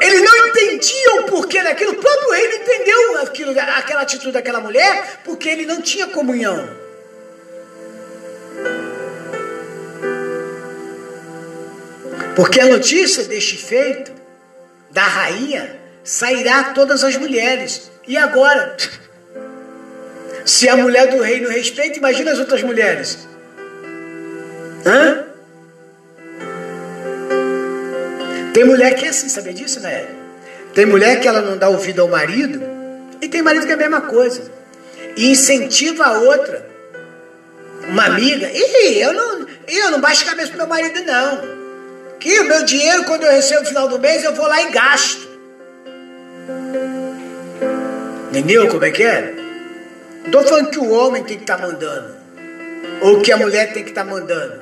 eles 0.00 0.22
não 0.22 0.48
entendiam 0.48 1.18
o 1.18 1.24
porquê 1.24 1.62
daquilo. 1.62 1.92
O 1.92 1.96
próprio 1.96 2.30
rei 2.30 2.48
não 2.48 2.56
entendeu 2.62 3.18
aquilo, 3.18 3.60
aquela 3.60 4.00
atitude 4.00 4.32
daquela 4.32 4.60
mulher, 4.60 5.20
porque 5.22 5.50
ele 5.50 5.66
não 5.66 5.82
tinha 5.82 6.06
comunhão. 6.06 6.82
Porque 12.34 12.60
a 12.60 12.66
notícia 12.66 13.24
deste 13.24 13.56
feito 13.56 14.12
da 14.90 15.02
rainha 15.02 15.76
sairá 16.02 16.60
a 16.60 16.64
todas 16.72 17.04
as 17.04 17.16
mulheres. 17.16 17.90
E 18.06 18.16
agora? 18.16 18.76
Se 20.44 20.68
a 20.68 20.76
mulher 20.76 21.08
do 21.08 21.22
rei 21.22 21.40
não 21.40 21.50
respeita, 21.50 21.98
imagina 21.98 22.32
as 22.32 22.38
outras 22.38 22.62
mulheres. 22.62 23.26
Hã? 24.84 25.24
Tem 28.52 28.64
mulher 28.64 28.94
que 28.94 29.06
é 29.06 29.08
assim, 29.08 29.28
sabia 29.28 29.54
disso, 29.54 29.80
né? 29.80 30.06
Tem 30.74 30.84
mulher 30.86 31.20
que 31.20 31.26
ela 31.26 31.40
não 31.40 31.56
dá 31.56 31.68
ouvido 31.68 32.02
ao 32.02 32.08
marido, 32.08 32.60
e 33.20 33.28
tem 33.28 33.42
marido 33.42 33.64
que 33.64 33.72
é 33.72 33.74
a 33.74 33.78
mesma 33.78 34.02
coisa. 34.02 34.42
e 35.16 35.30
incentiva 35.30 36.04
a 36.04 36.18
outra. 36.18 36.66
Uma 37.88 38.06
amiga, 38.06 38.48
e 38.52 39.00
eu 39.00 39.12
não, 39.12 39.46
eu 39.68 39.90
não 39.92 40.00
baixo 40.00 40.24
a 40.24 40.30
cabeça 40.30 40.48
pro 40.48 40.58
meu 40.58 40.66
marido, 40.66 41.04
não. 41.04 41.63
Que 42.24 42.40
o 42.40 42.44
meu 42.44 42.64
dinheiro, 42.64 43.04
quando 43.04 43.24
eu 43.24 43.32
recebo 43.32 43.60
no 43.60 43.66
final 43.66 43.86
do 43.86 43.98
mês, 43.98 44.24
eu 44.24 44.34
vou 44.34 44.46
lá 44.46 44.62
e 44.62 44.70
gasto. 44.70 45.28
Entendeu 48.30 48.66
como 48.68 48.82
é 48.82 48.90
que 48.90 49.02
é? 49.02 49.34
Estou 50.24 50.42
falando 50.42 50.70
que 50.70 50.78
o 50.78 50.90
homem 50.90 51.22
tem 51.22 51.36
que 51.36 51.42
estar 51.42 51.58
tá 51.58 51.66
mandando. 51.66 52.14
Ou 53.02 53.20
que 53.20 53.30
a 53.30 53.36
mulher 53.36 53.74
tem 53.74 53.84
que 53.84 53.90
estar 53.90 54.06
tá 54.06 54.10
mandando. 54.10 54.54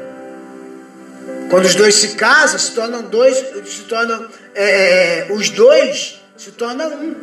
Quando 1.50 1.66
os 1.66 1.76
dois 1.76 1.94
se 1.94 2.16
casam, 2.16 2.58
se 2.58 2.72
tornam 2.72 3.02
dois, 3.02 3.36
se 3.64 3.82
tornam 3.82 4.26
é, 4.56 5.28
é 5.28 5.28
os 5.30 5.48
dois 5.50 6.20
se 6.36 6.50
tornam 6.50 6.88
um. 6.88 7.14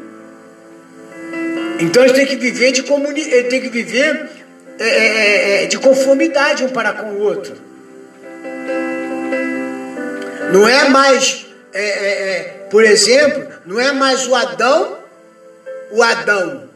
Então 1.81 2.01
eles 2.03 2.15
têm 2.15 2.25
que 2.25 2.37
viver 2.37 2.71
de 2.71 2.83
comuni 2.83 3.25
têm 3.25 3.59
que 3.59 3.67
viver 3.67 4.29
é, 4.79 4.87
é, 4.87 5.05
é, 5.05 5.63
é, 5.63 5.65
de 5.65 5.77
conformidade 5.77 6.63
um 6.63 6.69
para 6.69 6.93
com 6.93 7.07
o 7.07 7.19
outro. 7.23 7.68
Não 10.51 10.67
é 10.67 10.89
mais, 10.89 11.45
por 12.69 12.83
exemplo, 12.83 13.47
não 13.65 13.79
é 13.79 13.91
mais 13.91 14.27
o 14.27 14.35
Adão, 14.35 14.97
o 15.91 16.01
Adão, 16.01 16.69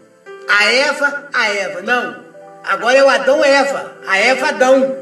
a 0.48 0.72
Eva, 0.72 1.30
a 1.34 1.50
Eva. 1.50 1.82
Não. 1.82 2.24
Agora 2.64 2.98
é 2.98 3.04
o 3.04 3.10
Adão 3.10 3.44
Eva, 3.44 3.98
a 4.08 4.18
Eva 4.18 4.48
Adão. 4.50 4.98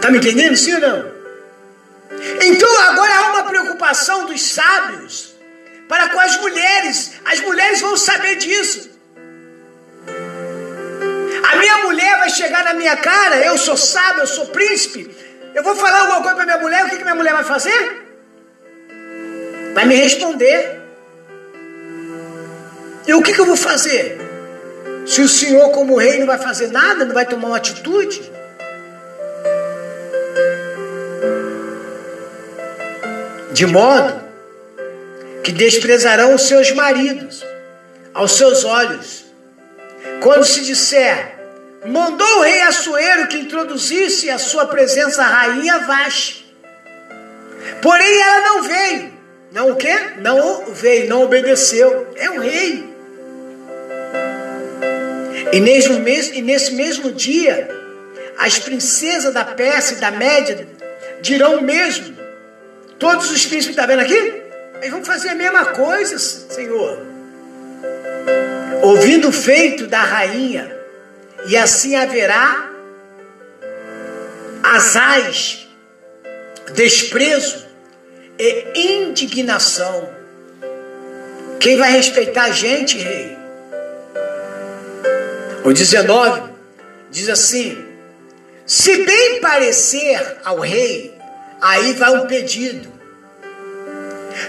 Tá 0.00 0.10
me 0.10 0.18
entendendo, 0.18 0.56
sim 0.56 0.74
ou 0.74 0.80
não? 0.80 1.12
Então 2.40 2.80
agora 2.82 3.14
há 3.14 3.32
uma 3.32 3.44
preocupação 3.44 4.26
dos 4.26 4.42
sábios 4.42 5.34
para 5.88 6.08
com 6.08 6.20
as 6.20 6.36
mulheres. 6.40 7.12
As 7.24 7.40
mulheres 7.40 7.80
vão 7.80 7.96
saber 7.96 8.36
disso. 8.36 8.90
A 11.50 11.56
minha 11.56 11.78
mulher 11.78 12.18
vai 12.18 12.30
chegar 12.30 12.64
na 12.64 12.74
minha 12.74 12.96
cara, 12.96 13.36
eu 13.44 13.58
sou 13.58 13.76
sábio, 13.76 14.22
eu 14.22 14.26
sou 14.26 14.46
príncipe. 14.46 15.14
Eu 15.54 15.62
vou 15.62 15.74
falar 15.76 16.00
alguma 16.00 16.22
coisa 16.22 16.36
para 16.36 16.44
minha 16.44 16.58
mulher, 16.58 16.84
o 16.84 16.88
que, 16.88 16.96
que 16.96 17.02
minha 17.02 17.14
mulher 17.14 17.32
vai 17.34 17.44
fazer? 17.44 18.02
Vai 19.74 19.86
me 19.86 19.94
responder. 19.94 20.80
E 23.06 23.14
o 23.14 23.22
que, 23.22 23.32
que 23.32 23.40
eu 23.40 23.46
vou 23.46 23.56
fazer? 23.56 24.18
Se 25.06 25.20
o 25.20 25.28
senhor, 25.28 25.70
como 25.72 25.98
rei, 25.98 26.18
não 26.20 26.26
vai 26.26 26.38
fazer 26.38 26.68
nada, 26.68 27.04
não 27.04 27.14
vai 27.14 27.26
tomar 27.26 27.48
uma 27.48 27.56
atitude? 27.56 28.30
De 33.52 33.66
modo 33.66 34.22
que 35.42 35.52
desprezarão 35.52 36.34
os 36.34 36.42
seus 36.42 36.70
maridos 36.72 37.44
aos 38.14 38.32
seus 38.32 38.64
olhos. 38.64 39.24
Quando 40.22 40.44
se 40.44 40.62
disser, 40.62 41.31
mandou 41.86 42.38
o 42.38 42.42
rei 42.42 42.62
Assuero 42.62 43.28
que 43.28 43.38
introduzisse 43.38 44.30
a 44.30 44.38
sua 44.38 44.66
presença 44.66 45.22
a 45.22 45.26
rainha 45.26 45.78
Vaste. 45.80 46.42
Porém 47.80 48.22
ela 48.22 48.40
não 48.40 48.62
veio. 48.62 49.12
Não 49.52 49.70
o 49.70 49.76
quê? 49.76 49.94
Não 50.18 50.64
veio, 50.66 51.08
não 51.08 51.22
obedeceu. 51.22 52.08
É 52.16 52.30
o 52.30 52.40
rei. 52.40 52.90
E 55.52 55.60
nesse, 55.60 55.90
mesmo, 55.92 56.34
e 56.34 56.42
nesse 56.42 56.72
mesmo 56.72 57.12
dia, 57.12 57.68
as 58.38 58.58
princesas 58.58 59.34
da 59.34 59.44
Pérsia 59.44 59.96
e 59.96 59.98
da 59.98 60.10
Média 60.10 60.66
dirão 61.20 61.56
o 61.56 61.62
mesmo. 61.62 62.16
Todos 62.98 63.30
os 63.30 63.44
príncipes, 63.44 63.76
está 63.76 63.84
vendo 63.84 64.00
aqui? 64.00 64.42
Eles 64.80 64.90
vão 64.90 65.04
fazer 65.04 65.30
a 65.30 65.34
mesma 65.34 65.66
coisa, 65.66 66.18
Senhor. 66.18 66.98
Ouvindo 68.82 69.28
o 69.28 69.32
feito 69.32 69.86
da 69.86 70.00
rainha, 70.00 70.74
e 71.46 71.56
assim 71.56 71.96
haverá 71.96 72.70
asais, 74.62 75.66
desprezo 76.74 77.66
e 78.38 78.72
indignação. 78.74 80.08
Quem 81.58 81.76
vai 81.76 81.92
respeitar 81.92 82.44
a 82.44 82.50
gente, 82.50 82.98
rei? 82.98 83.36
O 85.64 85.72
19 85.72 86.52
diz 87.10 87.28
assim: 87.28 87.86
se 88.66 89.04
bem 89.04 89.40
parecer 89.40 90.38
ao 90.44 90.58
rei, 90.60 91.16
aí 91.60 91.92
vai 91.94 92.10
um 92.16 92.26
pedido. 92.26 92.90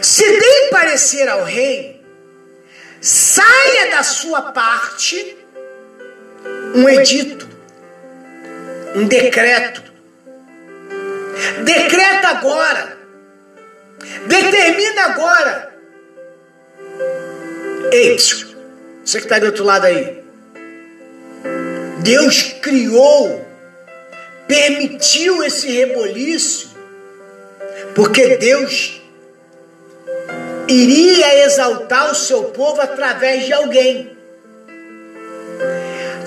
Se 0.01 0.23
bem 0.23 0.69
parecer 0.71 1.27
ao 1.27 1.43
rei, 1.43 2.01
saia 3.01 3.91
da 3.91 4.03
sua 4.03 4.53
parte 4.53 5.42
um 6.73 6.89
edito, 6.89 7.47
um 8.95 9.07
decreto. 9.07 9.83
Decreta 11.63 12.27
agora. 12.29 12.97
Determina 14.27 15.03
agora. 15.03 15.73
Ei, 17.91 18.17
você 18.17 19.17
que 19.19 19.25
está 19.25 19.39
do 19.39 19.47
outro 19.47 19.63
lado 19.63 19.85
aí. 19.85 20.23
Deus 21.99 22.53
criou, 22.61 23.45
permitiu 24.47 25.43
esse 25.43 25.71
reboliço, 25.71 26.75
porque 27.95 28.35
Deus 28.37 29.01
iria 30.67 31.45
exaltar 31.45 32.11
o 32.11 32.15
seu 32.15 32.45
povo 32.45 32.81
através 32.81 33.45
de 33.45 33.53
alguém. 33.53 34.12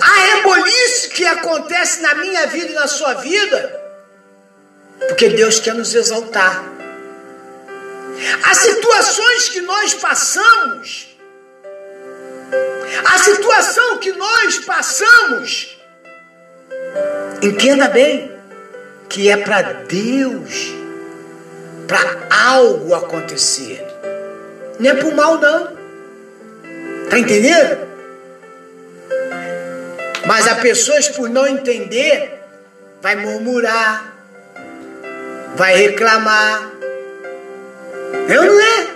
A 0.01 0.35
rebolice 0.35 1.09
que 1.09 1.25
acontece 1.25 2.01
na 2.01 2.15
minha 2.15 2.47
vida 2.47 2.71
e 2.71 2.75
na 2.75 2.87
sua 2.87 3.15
vida, 3.15 3.81
porque 5.07 5.29
Deus 5.29 5.59
quer 5.59 5.73
nos 5.73 5.93
exaltar. 5.93 6.63
As 8.43 8.57
situações 8.57 9.49
que 9.49 9.61
nós 9.61 9.93
passamos, 9.93 11.07
a 13.05 13.17
situação 13.19 13.97
que 13.97 14.11
nós 14.13 14.59
passamos, 14.59 15.77
entenda 17.41 17.87
bem 17.89 18.31
que 19.09 19.29
é 19.29 19.37
para 19.37 19.61
Deus, 19.61 20.73
para 21.87 22.27
algo 22.29 22.93
acontecer. 22.93 23.85
Não 24.79 24.89
é 24.89 24.93
para 24.93 25.07
o 25.07 25.15
mal, 25.15 25.39
não. 25.39 25.77
Está 27.05 27.17
entendendo? 27.17 27.87
Mas 30.27 30.45
há 30.45 30.55
pessoas, 30.55 31.07
por 31.07 31.29
não 31.29 31.47
entender, 31.47 32.43
vai 33.01 33.15
murmurar, 33.15 34.13
vai 35.55 35.73
reclamar. 35.77 36.69
Eu 38.27 38.43
não 38.43 38.61
é? 38.61 38.87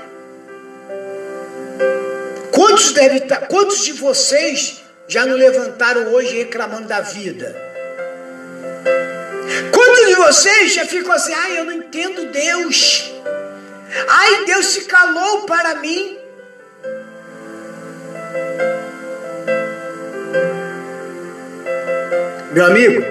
Quantos, 2.51 2.91
deve 2.91 3.21
tá, 3.21 3.37
quantos 3.37 3.85
de 3.85 3.93
vocês 3.93 4.83
já 5.07 5.25
não 5.25 5.37
levantaram 5.37 6.11
hoje 6.13 6.37
reclamando 6.37 6.89
da 6.89 6.99
vida? 6.99 7.55
Quantos 9.71 10.07
de 10.07 10.15
vocês 10.15 10.73
já 10.73 10.85
ficam 10.85 11.13
assim, 11.13 11.33
ai, 11.33 11.59
eu 11.59 11.63
não 11.63 11.71
entendo 11.71 12.29
Deus. 12.29 13.09
Ai, 14.09 14.45
Deus 14.45 14.65
se 14.65 14.81
calou 14.81 15.43
para 15.43 15.75
mim. 15.75 16.17
Meu 22.61 22.69
amigo, 22.69 23.03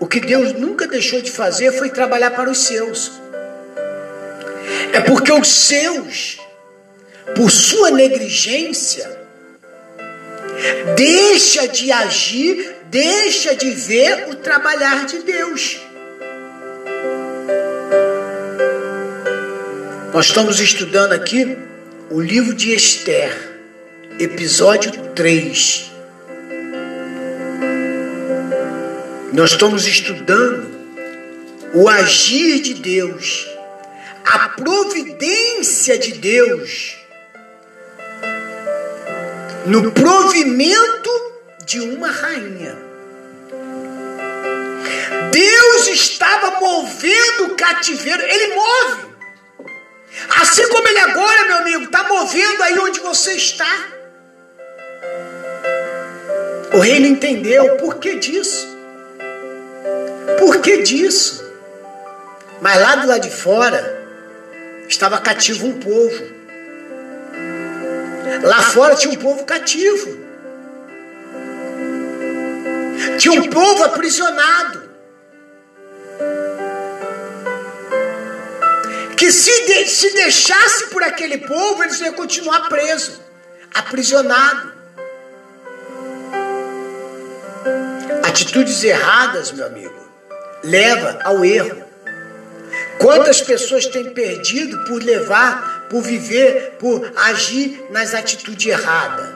o 0.00 0.06
que 0.06 0.20
Deus 0.20 0.54
nunca 0.54 0.86
deixou 0.86 1.20
de 1.20 1.30
fazer 1.30 1.70
foi 1.70 1.90
trabalhar 1.90 2.30
para 2.30 2.50
os 2.50 2.64
seus. 2.64 3.12
É 4.90 5.00
porque 5.00 5.30
os 5.30 5.48
seus 5.48 6.38
por 7.34 7.50
sua 7.50 7.90
negligência, 7.90 9.06
deixa 10.96 11.68
de 11.68 11.92
agir, 11.92 12.74
deixa 12.86 13.54
de 13.54 13.70
ver 13.70 14.30
o 14.30 14.36
trabalhar 14.36 15.04
de 15.04 15.18
Deus. 15.18 15.78
Nós 20.14 20.24
estamos 20.24 20.58
estudando 20.58 21.12
aqui 21.12 21.58
o 22.10 22.18
livro 22.18 22.54
de 22.54 22.72
Esther, 22.72 23.60
episódio 24.18 24.90
3. 25.14 25.95
Nós 29.36 29.50
estamos 29.50 29.86
estudando 29.86 30.66
o 31.74 31.90
agir 31.90 32.58
de 32.62 32.72
Deus, 32.72 33.46
a 34.24 34.48
providência 34.48 35.98
de 35.98 36.12
Deus 36.12 36.96
no 39.66 39.92
provimento 39.92 41.10
de 41.66 41.80
uma 41.80 42.10
rainha. 42.10 42.78
Deus 45.30 45.88
estava 45.88 46.58
movendo 46.58 47.48
o 47.48 47.56
cativeiro, 47.56 48.22
ele 48.22 48.54
move. 48.54 49.06
Assim 50.40 50.66
como 50.70 50.88
ele 50.88 51.00
agora, 51.00 51.44
meu 51.44 51.56
amigo, 51.58 51.84
está 51.84 52.04
movendo 52.04 52.62
aí 52.62 52.78
onde 52.78 53.00
você 53.00 53.34
está. 53.34 53.86
rei 56.80 57.00
não 57.00 57.08
entendeu 57.08 57.76
por 57.76 57.96
que 57.96 58.14
disso. 58.14 58.75
Por 60.38 60.60
que 60.60 60.82
disso? 60.82 61.44
Mas 62.60 62.80
lá 62.80 62.96
do 62.96 63.08
lado 63.08 63.20
de 63.20 63.30
fora 63.30 64.06
estava 64.88 65.18
cativo 65.18 65.66
um 65.66 65.78
povo. 65.78 66.36
Lá 68.42 68.62
fora 68.62 68.94
tinha 68.94 69.12
um 69.12 69.16
povo 69.16 69.44
cativo. 69.44 70.26
Tinha 73.18 73.40
um 73.40 73.50
povo 73.50 73.84
aprisionado. 73.84 74.86
Que 79.16 79.32
se, 79.32 79.66
de, 79.66 79.88
se 79.88 80.12
deixasse 80.14 80.86
por 80.88 81.02
aquele 81.02 81.38
povo, 81.38 81.82
eles 81.82 82.00
iam 82.00 82.12
continuar 82.12 82.68
presos, 82.68 83.20
aprisionados. 83.74 84.72
Atitudes 88.22 88.84
erradas, 88.84 89.50
meu 89.52 89.66
amigo, 89.66 90.05
leva 90.66 91.18
ao 91.24 91.44
erro. 91.44 91.84
Quantas 92.98 93.40
pessoas 93.40 93.86
têm 93.86 94.10
perdido 94.10 94.84
por 94.84 95.02
levar, 95.02 95.86
por 95.88 96.02
viver, 96.02 96.76
por 96.78 97.12
agir 97.16 97.86
nas 97.90 98.14
atitudes 98.14 98.66
erradas? 98.66 99.28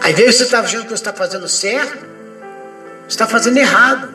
Às 0.00 0.14
vezes 0.14 0.36
você 0.36 0.44
está 0.44 0.60
achando 0.60 0.84
que 0.84 0.88
você 0.88 0.94
está 0.94 1.12
fazendo 1.12 1.46
certo, 1.46 1.98
você 1.98 3.08
está 3.08 3.26
fazendo 3.26 3.58
errado. 3.58 4.14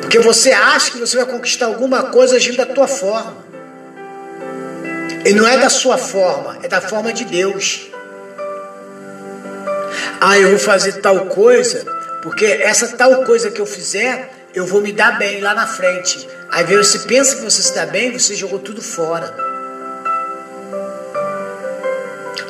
Porque 0.00 0.18
você 0.20 0.52
acha 0.52 0.92
que 0.92 0.98
você 0.98 1.16
vai 1.16 1.26
conquistar 1.26 1.66
alguma 1.66 2.04
coisa 2.04 2.36
agindo 2.36 2.58
da 2.58 2.66
tua 2.66 2.86
forma. 2.86 3.44
E 5.24 5.32
não 5.32 5.48
é 5.48 5.56
da 5.56 5.70
sua 5.70 5.96
forma, 5.96 6.58
é 6.62 6.68
da 6.68 6.80
forma 6.80 7.12
de 7.12 7.24
Deus. 7.24 7.90
Ah, 10.26 10.38
eu 10.38 10.48
vou 10.48 10.58
fazer 10.58 11.02
tal 11.02 11.26
coisa, 11.26 11.84
porque 12.22 12.46
essa 12.46 12.96
tal 12.96 13.24
coisa 13.24 13.50
que 13.50 13.60
eu 13.60 13.66
fizer, 13.66 14.48
eu 14.54 14.64
vou 14.64 14.80
me 14.80 14.90
dar 14.90 15.18
bem 15.18 15.42
lá 15.42 15.52
na 15.52 15.66
frente. 15.66 16.26
Aí 16.50 16.64
você 16.64 17.00
pensa 17.00 17.36
que 17.36 17.42
você 17.42 17.74
dá 17.74 17.84
bem, 17.84 18.10
você 18.10 18.34
jogou 18.34 18.58
tudo 18.58 18.80
fora. 18.80 19.36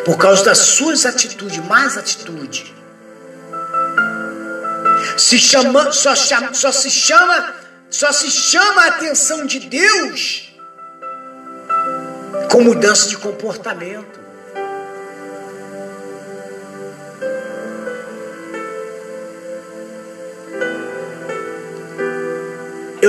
Por 0.05 0.17
causa 0.17 0.45
das 0.45 0.59
suas 0.59 1.05
atitudes, 1.05 1.59
mais 1.67 1.99
atitude. 1.99 2.73
Se 5.17 5.37
chama, 5.37 5.91
só, 5.91 6.15
chama, 6.15 6.55
só 6.55 6.71
se 6.71 6.89
chama, 6.89 7.55
só 7.91 8.13
se 8.13 8.31
chama 8.31 8.83
a 8.83 8.87
atenção 8.87 9.47
de 9.47 9.59
Deus 9.59 10.55
com 12.53 12.61
mudança 12.61 13.09
de 13.09 13.17
comportamento. 13.17 14.24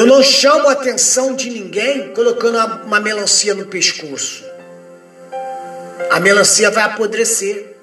Eu 0.05 0.09
não 0.09 0.21
chamo 0.21 0.67
a 0.67 0.73
atenção 0.73 1.33
de 1.33 1.49
ninguém 1.49 2.13
colocando 2.13 2.59
uma 2.85 2.99
melancia 2.99 3.55
no 3.55 3.65
pescoço. 3.65 4.45
A 6.11 6.19
melancia 6.19 6.69
vai 6.69 6.83
apodrecer. 6.83 7.75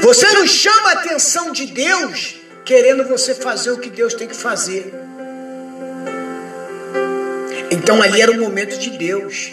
Você 0.00 0.26
não 0.32 0.46
chama 0.46 0.88
a 0.88 0.92
atenção 0.92 1.52
de 1.52 1.66
Deus 1.66 2.36
querendo 2.64 3.04
você 3.04 3.34
fazer 3.34 3.72
o 3.72 3.78
que 3.78 3.90
Deus 3.90 4.14
tem 4.14 4.26
que 4.26 4.34
fazer. 4.34 4.90
Então 7.70 8.02
ali 8.02 8.22
era 8.22 8.32
o 8.32 8.38
momento 8.38 8.78
de 8.78 8.88
Deus. 8.96 9.50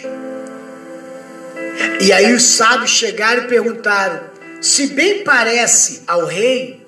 E 2.00 2.10
aí 2.10 2.32
os 2.32 2.42
sábios 2.42 2.92
chegaram 2.92 3.42
e 3.42 3.48
perguntaram: 3.48 4.18
se 4.62 4.86
bem 4.86 5.22
parece 5.22 6.04
ao 6.06 6.24
rei, 6.24 6.85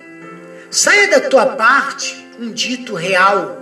saia 0.70 1.08
da 1.08 1.20
tua 1.28 1.46
parte 1.56 2.26
um 2.38 2.52
dito 2.52 2.94
real. 2.94 3.56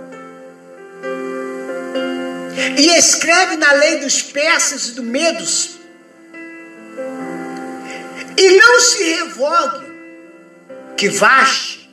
E 2.77 2.97
escreve 2.97 3.55
na 3.57 3.71
lei 3.73 3.99
dos 3.99 4.21
persas 4.21 4.89
e 4.89 4.91
do 4.93 5.03
medos. 5.03 5.77
E 8.37 8.51
não 8.57 8.79
se 8.79 9.03
revogue 9.03 9.87
que 10.95 11.09
Vaste 11.09 11.89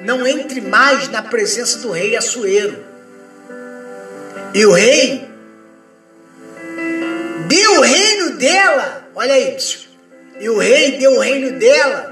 não 0.00 0.26
entre 0.26 0.60
mais 0.60 1.08
na 1.08 1.22
presença 1.22 1.78
do 1.78 1.90
rei 1.90 2.16
Assuero. 2.16 2.84
E 4.54 4.64
o 4.64 4.72
rei 4.72 5.28
deu 7.48 7.78
o 7.78 7.80
reino 7.80 8.30
dela, 8.36 9.08
olha 9.14 9.56
isso. 9.56 9.88
E 10.38 10.48
o 10.48 10.58
rei 10.58 10.98
deu 10.98 11.12
o 11.12 11.20
reino 11.20 11.58
dela 11.58 12.07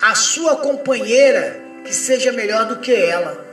à 0.00 0.14
sua 0.14 0.56
companheira, 0.56 1.60
que 1.84 1.94
seja 1.94 2.32
melhor 2.32 2.66
do 2.66 2.76
que 2.76 2.94
ela. 2.94 3.44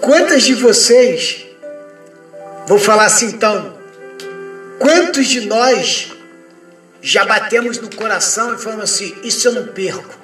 Quantas 0.00 0.44
de 0.44 0.54
vocês, 0.54 1.46
vou 2.66 2.78
falar 2.78 3.06
assim 3.06 3.26
então, 3.26 3.76
quantos 4.78 5.26
de 5.26 5.40
nós 5.42 6.12
já 7.02 7.24
batemos 7.24 7.78
no 7.78 7.94
coração 7.94 8.54
e 8.54 8.58
falamos 8.58 8.84
assim: 8.84 9.16
Isso 9.22 9.48
eu 9.48 9.52
não 9.52 9.66
perco. 9.68 10.14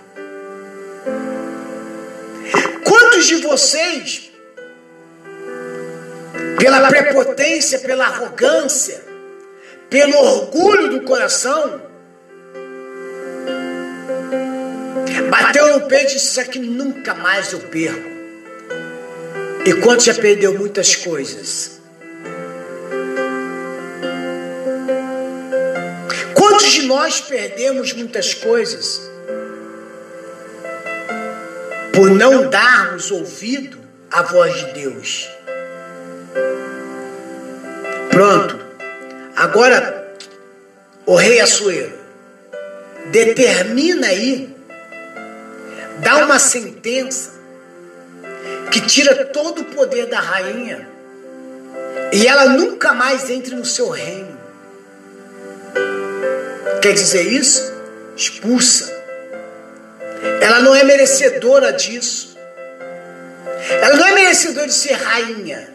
Quantos 2.84 3.26
de 3.26 3.36
vocês, 3.36 4.30
pela 6.58 6.88
prepotência, 6.88 7.78
pela 7.80 8.06
arrogância, 8.06 9.11
pelo 9.92 10.16
orgulho 10.16 10.88
do 10.88 11.02
coração, 11.02 11.82
bateu 15.28 15.78
no 15.78 15.86
peito 15.86 16.12
e 16.12 16.14
disse: 16.14 16.26
Isso 16.28 16.40
aqui 16.40 16.58
nunca 16.58 17.12
mais 17.12 17.52
eu 17.52 17.60
perco. 17.60 18.10
E 19.66 19.74
quantos 19.74 20.06
já 20.06 20.14
perdeu 20.14 20.58
muitas 20.58 20.96
coisas? 20.96 21.78
Quantos 26.34 26.72
de 26.72 26.82
nós 26.82 27.20
perdemos 27.20 27.92
muitas 27.92 28.32
coisas 28.32 28.98
por 31.92 32.10
não 32.10 32.48
darmos 32.48 33.10
ouvido 33.10 33.78
à 34.10 34.22
voz 34.22 34.54
de 34.54 34.72
Deus? 34.72 35.28
Agora, 39.42 40.14
o 41.04 41.16
rei 41.16 41.40
Assuero 41.40 41.92
determina 43.10 44.06
aí, 44.06 44.56
dá 45.98 46.18
uma 46.18 46.38
sentença 46.38 47.32
que 48.70 48.80
tira 48.82 49.24
todo 49.24 49.62
o 49.62 49.64
poder 49.64 50.06
da 50.06 50.20
rainha 50.20 50.88
e 52.12 52.24
ela 52.24 52.50
nunca 52.50 52.94
mais 52.94 53.30
entre 53.30 53.56
no 53.56 53.64
seu 53.64 53.88
reino. 53.88 54.38
Quer 56.80 56.92
dizer 56.92 57.26
isso? 57.26 57.74
Expulsa. 58.16 58.92
Ela 60.40 60.60
não 60.60 60.72
é 60.72 60.84
merecedora 60.84 61.72
disso. 61.72 62.38
Ela 63.82 63.96
não 63.96 64.06
é 64.06 64.12
merecedora 64.12 64.68
de 64.68 64.74
ser 64.74 64.92
rainha. 64.92 65.71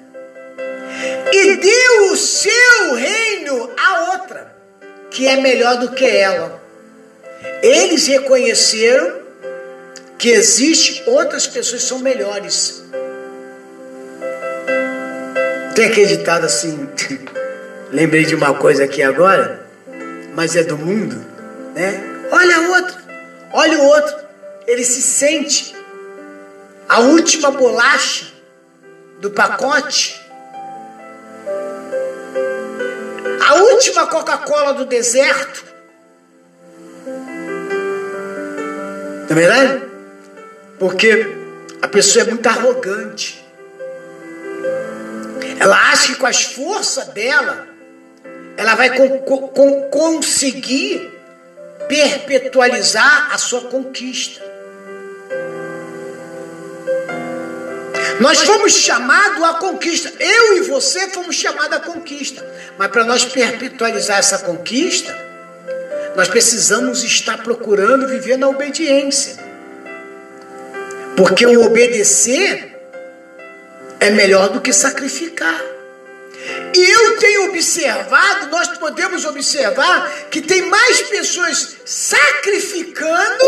E 1.34 1.56
deu 1.58 2.12
o 2.12 2.16
seu 2.16 2.94
reino 2.96 3.72
a 3.78 4.12
outra, 4.12 4.56
que 5.12 5.28
é 5.28 5.38
melhor 5.38 5.78
do 5.78 5.92
que 5.92 6.06
ela. 6.06 6.62
Eles 7.62 8.08
reconheceram 8.08 9.22
que 10.18 10.30
existem 10.30 11.04
outras 11.08 11.48
pessoas 11.48 11.84
que 11.84 11.88
são 11.90 12.00
melhores. 12.00 12.84
Tem 15.76 15.86
acreditado 15.86 16.46
assim? 16.46 16.90
Lembrei 17.92 18.26
de 18.26 18.36
uma 18.36 18.54
coisa 18.54 18.84
aqui 18.84 19.02
agora 19.04 19.68
mas 20.38 20.56
é 20.56 20.63
do 20.63 20.78
mundo, 20.78 21.26
né? 21.74 22.00
Olha 22.32 22.62
o 22.62 22.72
outro, 22.74 22.96
olha 23.52 23.80
o 23.80 23.86
outro, 23.86 24.16
ele 24.68 24.86
se 24.86 25.02
sente 25.02 25.76
a 26.88 27.00
última 27.00 27.50
bolacha 27.50 28.28
do 29.20 29.32
pacote, 29.32 30.22
última 33.58 34.08
Coca-Cola 34.08 34.74
do 34.74 34.86
deserto. 34.86 35.65
Não 39.30 39.32
é 39.32 39.34
verdade? 39.34 39.86
Porque 40.80 41.36
a 41.82 41.88
pessoa 41.88 42.26
é 42.26 42.30
muito 42.30 42.48
arrogante. 42.48 43.46
Ela 45.60 45.91
acha 45.91 46.08
que 46.08 46.15
com 46.15 46.26
as 46.26 46.43
forças 46.43 47.08
dela 47.08 47.67
ela 48.56 48.76
vai 48.76 48.89
conseguir 49.91 51.13
perpetualizar 51.88 53.34
a 53.34 53.38
sua 53.38 53.62
conquista. 53.62 54.57
Nós 58.19 58.39
fomos 58.39 58.73
chamados 58.73 59.43
à 59.43 59.53
conquista. 59.56 60.12
Eu 60.19 60.58
e 60.58 60.62
você 60.62 61.10
fomos 61.10 61.36
chamados 61.36 61.77
à 61.77 61.80
conquista. 61.80 62.45
Mas 62.77 62.89
para 62.89 63.03
nós 63.03 63.25
perpetualizar 63.25 64.19
essa 64.19 64.39
conquista, 64.39 65.15
nós 66.15 66.27
precisamos 66.27 67.03
estar 67.03 67.43
procurando 67.43 68.08
viver 68.08 68.38
na 68.38 68.47
obediência. 68.47 69.38
Porque 71.15 71.45
o 71.45 71.65
obedecer 71.65 72.75
é 73.99 74.10
melhor 74.10 74.49
do 74.49 74.62
que 74.62 74.73
sacrificar. 74.73 75.60
E 76.73 76.80
eu 76.80 77.17
tenho 77.17 77.49
observado, 77.49 78.47
nós 78.49 78.67
podemos 78.77 79.25
observar 79.25 80.12
que 80.30 80.41
tem 80.41 80.63
mais 80.63 81.01
pessoas 81.01 81.77
sacrificando 81.86 83.45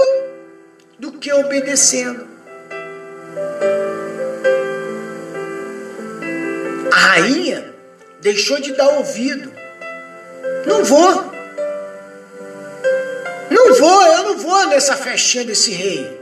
do 0.97 1.13
que 1.13 1.32
obedecendo. 1.32 2.38
Rainha 7.10 7.74
deixou 8.22 8.60
de 8.62 8.74
dar 8.74 8.89
ouvido. 8.89 9.52
Não 10.65 10.84
vou. 10.84 11.32
Não 13.50 13.74
vou, 13.76 14.06
eu 14.06 14.24
não 14.24 14.38
vou 14.38 14.67
nessa 14.67 14.95
festinha 14.95 15.43
desse 15.43 15.72
rei. 15.72 16.19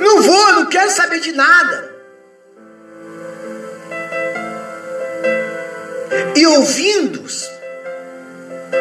Não 0.00 0.22
vou, 0.22 0.52
não 0.54 0.66
quero 0.66 0.90
saber 0.90 1.20
de 1.20 1.32
nada. 1.32 1.92
E 6.34 6.46
ouvindo-se, 6.46 7.48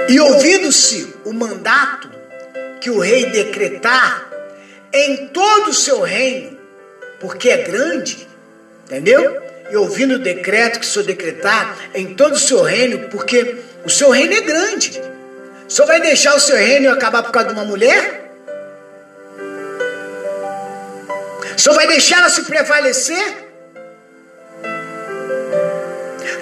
e 0.10 0.20
ouvindo-se 0.20 1.14
o 1.26 1.34
mandato 1.34 2.10
que 2.80 2.90
o 2.90 3.00
rei 3.00 3.26
decretar 3.28 4.28
em 4.92 5.28
todo 5.28 5.70
o 5.70 5.74
seu 5.74 6.02
reino, 6.02 6.58
porque 7.20 7.50
é 7.50 7.58
grande, 7.58 8.28
entendeu? 8.86 9.51
E 9.72 9.78
ouvindo 9.78 10.16
o 10.16 10.20
decreto 10.20 10.80
que 10.80 10.86
o 10.86 10.90
senhor 10.90 11.06
decretar 11.06 11.78
em 11.94 12.14
todo 12.14 12.34
o 12.34 12.40
seu 12.40 12.62
reino, 12.62 13.08
porque 13.10 13.58
o 13.86 13.90
seu 13.90 14.10
reino 14.10 14.34
é 14.34 14.42
grande. 14.42 15.02
O 15.68 15.72
senhor 15.72 15.88
vai 15.88 16.02
deixar 16.02 16.36
o 16.36 16.40
seu 16.40 16.58
reino 16.58 16.92
acabar 16.92 17.24
por 17.24 17.32
causa 17.32 17.50
de 17.50 17.54
uma 17.54 17.64
mulher? 17.64 18.34
O 21.56 21.60
senhor 21.60 21.76
vai 21.76 21.88
deixar 21.88 22.20
ela 22.20 22.30
se 22.30 22.44
prevalecer? 22.44 23.50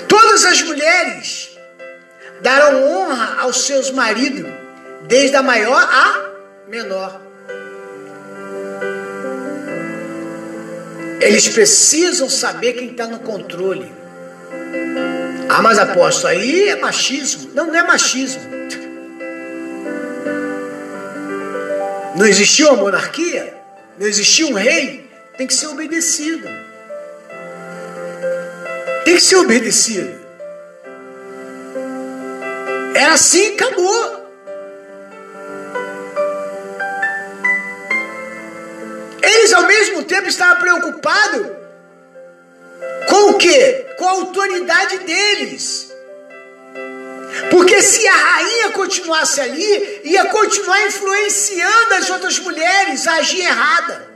Todas 0.07 0.45
as 0.45 0.61
mulheres 0.63 1.57
darão 2.41 2.83
honra 2.83 3.41
aos 3.41 3.65
seus 3.65 3.91
maridos, 3.91 4.51
desde 5.07 5.35
a 5.35 5.43
maior 5.43 5.77
a 5.77 6.31
menor. 6.67 7.28
Eles 11.21 11.47
precisam 11.49 12.29
saber 12.29 12.73
quem 12.73 12.91
está 12.91 13.05
no 13.05 13.19
controle. 13.19 13.91
Ah, 15.49 15.62
mas 15.62 15.79
aposto, 15.79 16.27
aí 16.27 16.69
é 16.69 16.75
machismo. 16.75 17.51
Não, 17.53 17.67
não 17.67 17.75
é 17.75 17.84
machismo. 17.84 18.41
Não 22.15 22.25
existiu 22.25 22.69
a 22.69 22.75
monarquia? 22.75 23.53
Não 23.97 24.08
existiu 24.08 24.49
um 24.49 24.53
rei? 24.53 25.10
Tem 25.38 25.47
que 25.47 25.53
ser 25.53 25.67
obedecido. 25.67 26.47
Tem 29.05 29.15
que 29.15 29.21
ser 29.21 29.38
obedecido. 29.38 30.19
É 32.93 33.05
assim, 33.05 33.55
acabou. 33.55 34.19
Eles 39.21 39.53
ao 39.53 39.65
mesmo 39.65 39.98
tempo 40.10 40.28
estavam 40.28 40.60
preocupados 40.60 41.48
com 43.08 43.30
o 43.32 43.38
quê? 43.38 43.95
Com 43.98 44.08
a 44.08 44.12
autoridade 44.12 44.98
deles. 45.00 45.93
Porque 47.52 47.82
se 47.82 48.08
a 48.08 48.13
rainha 48.13 48.69
continuasse 48.72 49.39
ali, 49.39 50.02
ia 50.04 50.26
continuar 50.26 50.86
influenciando 50.88 51.93
as 51.93 52.10
outras 52.10 52.39
mulheres 52.39 53.08
a 53.08 53.13
agir 53.15 53.41
errada. 53.41 54.10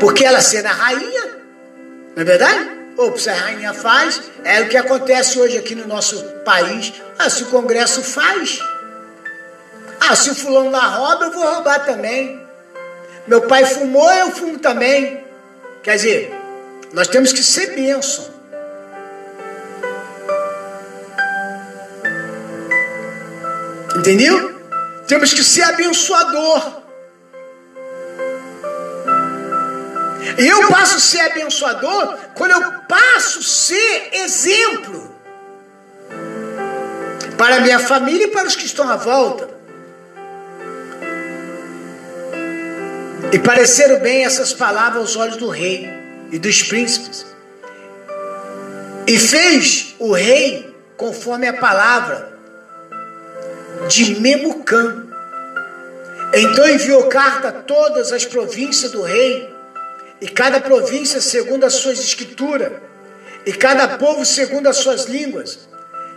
Porque 0.00 0.24
ela 0.24 0.40
sendo 0.40 0.66
a 0.66 0.72
rainha, 0.72 1.24
não 2.16 2.22
é 2.22 2.24
verdade? 2.24 2.70
Ou 2.96 3.16
se 3.18 3.28
a 3.28 3.34
rainha 3.34 3.72
faz, 3.72 4.20
é 4.42 4.62
o 4.62 4.68
que 4.68 4.76
acontece 4.76 5.38
hoje 5.38 5.58
aqui 5.58 5.74
no 5.74 5.86
nosso 5.86 6.22
país. 6.44 6.92
Ah, 7.18 7.28
se 7.28 7.42
o 7.42 7.46
Congresso 7.46 8.02
faz. 8.02 8.58
Ah, 10.06 10.14
se 10.14 10.30
o 10.30 10.34
fulano 10.34 10.70
lá 10.70 10.86
rouba, 10.86 11.24
eu 11.24 11.32
vou 11.32 11.44
roubar 11.44 11.86
também. 11.86 12.38
Meu 13.26 13.42
pai 13.42 13.64
fumou, 13.64 14.12
eu 14.12 14.30
fumo 14.32 14.58
também. 14.58 15.24
Quer 15.82 15.96
dizer, 15.96 16.34
nós 16.92 17.08
temos 17.08 17.32
que 17.32 17.42
ser 17.42 17.74
bênção. 17.74 18.28
Entendeu? 23.96 24.60
Temos 25.06 25.32
que 25.32 25.42
ser 25.42 25.62
abençoador. 25.62 26.82
E 30.36 30.46
eu 30.46 30.68
passo 30.68 30.96
a 30.96 31.00
ser 31.00 31.20
abençoador 31.20 32.18
quando 32.34 32.50
eu 32.50 32.72
passo 32.88 33.38
a 33.38 33.42
ser 33.42 34.10
exemplo 34.12 35.14
para 37.38 37.56
a 37.56 37.60
minha 37.60 37.78
família 37.78 38.24
e 38.24 38.30
para 38.30 38.46
os 38.46 38.54
que 38.54 38.66
estão 38.66 38.86
à 38.88 38.96
volta. 38.96 39.53
E 43.32 43.38
pareceram 43.38 44.00
bem 44.00 44.24
essas 44.24 44.52
palavras 44.52 45.00
aos 45.00 45.16
olhos 45.16 45.36
do 45.36 45.48
rei 45.48 45.88
e 46.30 46.38
dos 46.38 46.62
príncipes. 46.62 47.26
E 49.06 49.18
fez 49.18 49.94
o 49.98 50.12
rei 50.12 50.74
conforme 50.96 51.46
a 51.48 51.54
palavra 51.54 52.32
de 53.88 54.20
Memucã. 54.20 55.06
Então 56.32 56.68
enviou 56.68 57.04
carta 57.08 57.48
a 57.48 57.52
todas 57.52 58.12
as 58.12 58.24
províncias 58.24 58.92
do 58.92 59.02
rei 59.02 59.54
e 60.20 60.28
cada 60.28 60.60
província 60.60 61.20
segundo 61.20 61.64
as 61.64 61.74
suas 61.74 61.98
escrituras, 61.98 62.72
e 63.44 63.52
cada 63.52 63.98
povo 63.98 64.24
segundo 64.24 64.68
as 64.68 64.78
suas 64.78 65.04
línguas, 65.04 65.68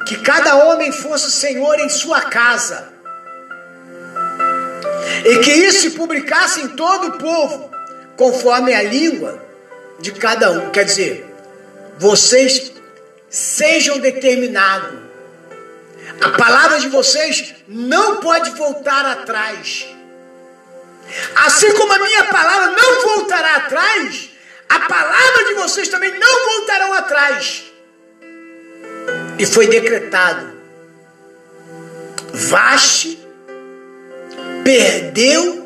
que 0.06 0.15
cada 0.17 0.65
homem 0.65 0.93
fosse 0.93 1.30
senhor 1.30 1.78
em 1.80 1.89
sua 1.89 2.22
casa, 2.22 2.93
e 5.26 5.40
que 5.40 5.52
isso 5.52 5.82
se 5.82 5.90
publicasse 5.92 6.62
em 6.62 6.70
todo 6.70 7.08
o 7.08 7.18
povo, 7.18 7.72
conforme 8.16 8.74
a 8.74 8.84
língua 8.84 9.42
de 10.00 10.12
cada 10.12 10.52
um. 10.52 10.70
Quer 10.72 10.86
dizer, 10.86 11.26
vocês 11.98 12.72
sejam 13.30 14.00
determinados. 14.00 15.00
A 16.22 16.30
palavra 16.32 16.80
de 16.80 16.88
vocês 16.88 17.56
não 17.68 18.18
pode 18.18 18.52
voltar 18.52 19.06
atrás. 19.06 19.88
Assim 21.36 21.72
como 21.74 21.94
a 21.94 22.00
minha 22.00 22.24
palavra 22.26 22.72
não 22.72 23.02
voltará 23.04 23.56
atrás, 23.58 24.30
a 24.68 24.80
palavra 24.80 25.46
de 25.46 25.54
vocês 25.56 25.88
também 25.88 26.18
não 26.20 26.46
voltarão 26.50 26.94
atrás. 26.94 27.64
E 29.40 29.46
foi 29.46 29.68
decretado: 29.68 30.52
Vaste 32.34 33.27
perdeu 34.68 35.66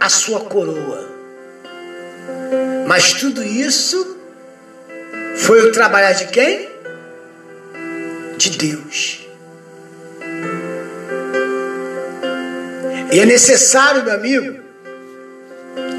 a 0.00 0.08
sua 0.08 0.40
coroa. 0.40 1.06
Mas 2.86 3.12
tudo 3.12 3.44
isso 3.44 4.16
foi 5.36 5.68
o 5.68 5.72
trabalhar 5.72 6.12
de 6.12 6.28
quem? 6.28 6.66
De 8.38 8.56
Deus. 8.56 9.28
E 13.12 13.20
é 13.20 13.26
necessário, 13.26 14.04
meu 14.04 14.14
amigo, 14.14 14.58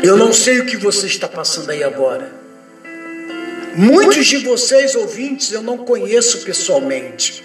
eu 0.02 0.18
não 0.18 0.34
sei 0.34 0.62
o 0.62 0.66
que 0.66 0.78
você 0.78 1.06
está 1.06 1.28
passando 1.28 1.70
aí 1.70 1.84
agora. 1.84 2.34
Muitos 3.76 4.26
de 4.26 4.38
vocês, 4.38 4.96
ouvintes, 4.96 5.52
eu 5.52 5.62
não 5.62 5.78
conheço 5.78 6.40
pessoalmente. 6.40 7.44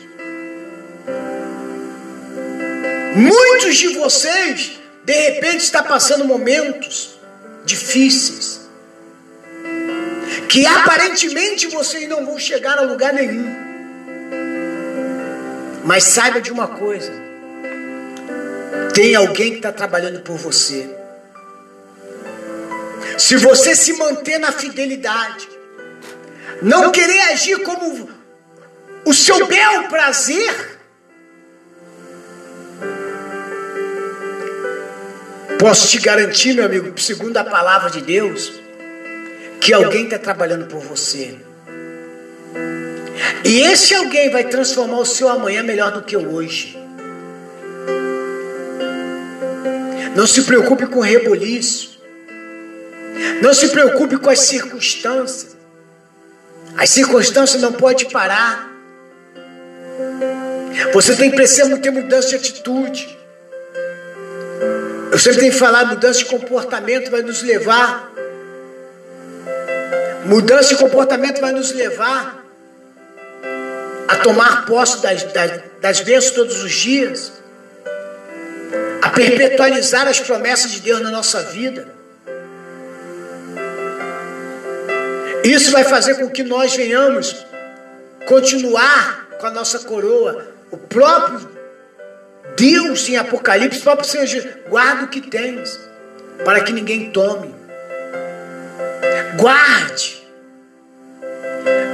Muitos 3.15 3.77
de 3.77 3.89
vocês, 3.89 4.86
de 5.07 5.13
repente, 5.13 5.63
está 5.63 5.85
passando 5.85 6.25
momentos 6.25 7.17
difíceis. 7.65 8.69
Que 10.49 10.67
aparentemente 10.67 11.69
vocês 11.69 12.09
não 12.09 12.27
vão 12.27 12.37
chegar 12.39 12.77
a 12.77 12.83
lugar 12.83 13.13
nenhum. 13.13 13.55
Mas 15.85 16.03
saiba 16.03 16.41
de 16.41 16.51
uma 16.51 16.67
coisa: 16.67 17.13
tem 18.93 19.15
alguém 19.15 19.53
que 19.53 19.57
está 19.59 19.71
trabalhando 19.71 20.21
por 20.23 20.37
você. 20.37 20.91
Se 23.17 23.37
você 23.37 23.77
se 23.77 23.93
manter 23.93 24.39
na 24.39 24.51
fidelidade, 24.51 25.49
não 26.61 26.91
querer 26.91 27.21
agir 27.33 27.63
como 27.63 28.11
o 29.05 29.15
seu 29.15 29.47
bel 29.47 29.85
prazer, 29.85 30.76
Posso 35.59 35.89
te 35.89 35.99
garantir, 35.99 36.55
meu 36.55 36.67
amigo, 36.67 36.99
segundo 37.01 37.37
a 37.37 37.45
palavra 37.45 37.91
de 37.91 38.01
Deus, 38.03 38.53
que 39.61 39.73
alguém 39.73 40.05
está 40.05 40.19
trabalhando 40.19 40.67
por 40.67 40.81
você. 40.81 41.37
E 43.45 43.61
esse 43.63 43.95
alguém 43.95 44.31
vai 44.31 44.45
transformar 44.45 44.99
o 44.99 45.07
seu 45.07 45.29
amanhã 45.29 45.63
melhor 45.63 45.93
do 45.93 46.03
que 46.03 46.17
o 46.17 46.35
hoje. 46.35 46.79
Não 50.15 50.27
se 50.27 50.43
preocupe 50.43 50.87
com 50.87 50.99
o 50.99 51.03
reboliço. 51.03 51.99
Não 53.43 53.55
se 53.55 53.69
preocupe 53.69 54.19
com 54.19 54.31
as 54.31 54.41
circunstâncias. 54.41 55.57
As 56.77 56.91
circunstâncias 56.91 57.63
não 57.63 57.73
podem 57.73 58.09
parar. 58.11 58.71
Você 60.93 61.17
tem 61.17 61.31
que 61.31 61.37
ter 61.81 61.91
mudança 61.91 62.29
de 62.29 62.37
atitude. 62.37 63.16
Eu 65.17 65.21
sempre 65.21 65.41
tenho 65.41 65.53
falado, 65.55 65.95
mudança 65.95 66.19
de 66.19 66.27
comportamento 66.27 67.11
vai 67.11 67.23
nos 67.23 67.41
levar. 67.41 68.13
Mudança 70.27 70.69
de 70.69 70.77
comportamento 70.77 71.41
vai 71.41 71.53
nos 71.53 71.73
levar 71.73 72.45
a 74.09 74.17
tomar 74.17 74.67
posse 74.67 75.01
das, 75.01 75.23
das, 75.23 75.63
das 75.81 76.01
bênçãos 76.01 76.35
todos 76.35 76.63
os 76.63 76.71
dias, 76.71 77.33
a 79.01 79.09
perpetualizar 79.09 80.07
as 80.07 80.21
promessas 80.21 80.73
de 80.73 80.81
Deus 80.81 81.01
na 81.01 81.11
nossa 81.11 81.45
vida. 81.45 81.89
Isso 85.43 85.73
vai 85.73 85.85
fazer 85.85 86.17
com 86.17 86.29
que 86.29 86.43
nós 86.43 86.77
venhamos 86.77 87.35
continuar 88.27 89.29
com 89.41 89.47
a 89.47 89.51
nossa 89.51 89.79
coroa. 89.79 90.47
O 90.71 90.77
próprio 90.77 91.56
Deus 92.57 93.07
em 93.09 93.17
Apocalipse, 93.17 93.81
o 93.81 93.83
próprio 93.83 94.09
Senhor 94.09 94.27
guarda 94.69 95.05
o 95.05 95.09
que 95.09 95.21
tens, 95.21 95.79
para 96.45 96.63
que 96.63 96.73
ninguém 96.73 97.11
tome. 97.11 97.55
Guarde. 99.37 100.27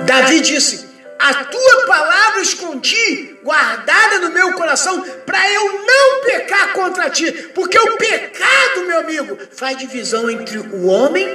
Davi 0.07 0.41
disse: 0.41 0.89
A 1.19 1.35
tua 1.45 1.87
palavra 1.87 2.41
escondi, 2.41 3.39
guardada 3.43 4.21
no 4.21 4.31
meu 4.31 4.53
coração, 4.53 5.03
para 5.27 5.51
eu 5.51 5.85
não 5.85 6.25
pecar 6.25 6.73
contra 6.73 7.11
ti. 7.11 7.31
Porque 7.55 7.79
o 7.79 7.97
pecado, 7.97 8.87
meu 8.87 9.01
amigo, 9.01 9.39
faz 9.51 9.77
divisão 9.77 10.31
entre 10.31 10.59
o 10.59 10.87
homem 10.87 11.27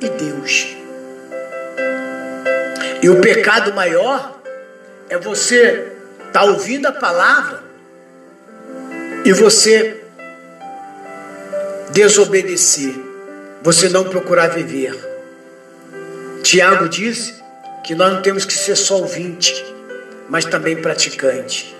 e 0.00 0.08
Deus. 0.08 0.66
E 3.00 3.08
o 3.08 3.20
pecado 3.20 3.72
maior 3.72 4.40
é 5.08 5.16
você 5.16 5.92
estar 6.26 6.40
tá 6.40 6.44
ouvindo 6.44 6.86
a 6.86 6.92
palavra 6.92 7.67
e 9.24 9.32
você 9.32 9.96
desobedecer, 11.90 12.94
você 13.62 13.88
não 13.88 14.04
procurar 14.04 14.48
viver. 14.48 14.94
Tiago 16.42 16.88
disse 16.88 17.34
que 17.84 17.94
nós 17.94 18.12
não 18.12 18.22
temos 18.22 18.44
que 18.44 18.54
ser 18.54 18.76
só 18.76 18.98
ouvinte, 18.98 19.64
mas 20.28 20.44
também 20.44 20.76
praticante. 20.76 21.76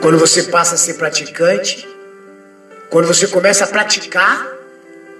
Quando 0.00 0.18
você 0.18 0.44
passa 0.44 0.74
a 0.74 0.78
ser 0.78 0.94
praticante, 0.94 1.88
quando 2.90 3.06
você 3.06 3.26
começa 3.28 3.64
a 3.64 3.68
praticar, 3.68 4.46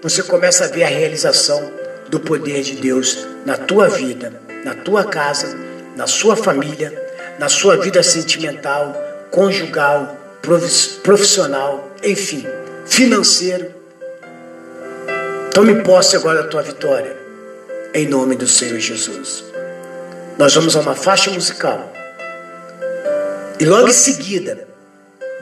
você 0.02 0.22
começa 0.22 0.64
a 0.64 0.68
ver 0.68 0.82
a 0.82 0.88
realização 0.88 1.72
do 2.08 2.18
poder 2.18 2.62
de 2.62 2.76
Deus 2.76 3.26
na 3.46 3.56
tua 3.56 3.88
vida, 3.88 4.32
na 4.64 4.74
tua 4.74 5.04
casa, 5.04 5.56
na 5.96 6.06
sua 6.06 6.35
família, 6.35 6.92
na 7.38 7.48
sua 7.48 7.76
vida 7.76 8.02
sentimental, 8.02 9.12
conjugal, 9.33 10.16
profissional, 11.03 11.90
enfim, 12.05 12.47
financeiro. 12.87 13.75
Tome 15.53 15.83
posse 15.83 16.14
agora 16.14 16.42
da 16.42 16.49
tua 16.49 16.62
vitória, 16.62 17.16
em 17.92 18.07
nome 18.07 18.37
do 18.37 18.47
Senhor 18.47 18.79
Jesus. 18.79 19.45
Nós 20.38 20.55
vamos 20.55 20.77
a 20.77 20.81
uma 20.81 20.95
faixa 20.95 21.31
musical 21.31 21.92
e 23.59 23.64
logo 23.64 23.88
em 23.88 23.92
seguida 23.92 24.68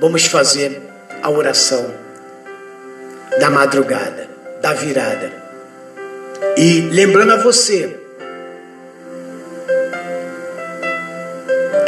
vamos 0.00 0.24
fazer 0.24 0.80
a 1.22 1.30
oração 1.30 1.94
da 3.38 3.50
madrugada, 3.50 4.28
da 4.60 4.72
virada. 4.72 5.32
E 6.56 6.80
lembrando 6.80 7.32
a 7.32 7.36
você 7.36 7.99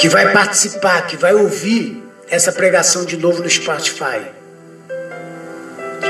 que 0.03 0.09
vai 0.09 0.33
participar, 0.33 1.07
que 1.07 1.17
vai 1.17 1.33
ouvir 1.33 2.03
essa 2.29 2.51
pregação 2.51 3.05
de 3.05 3.17
novo 3.17 3.41
no 3.41 3.49
Spotify. 3.49 4.21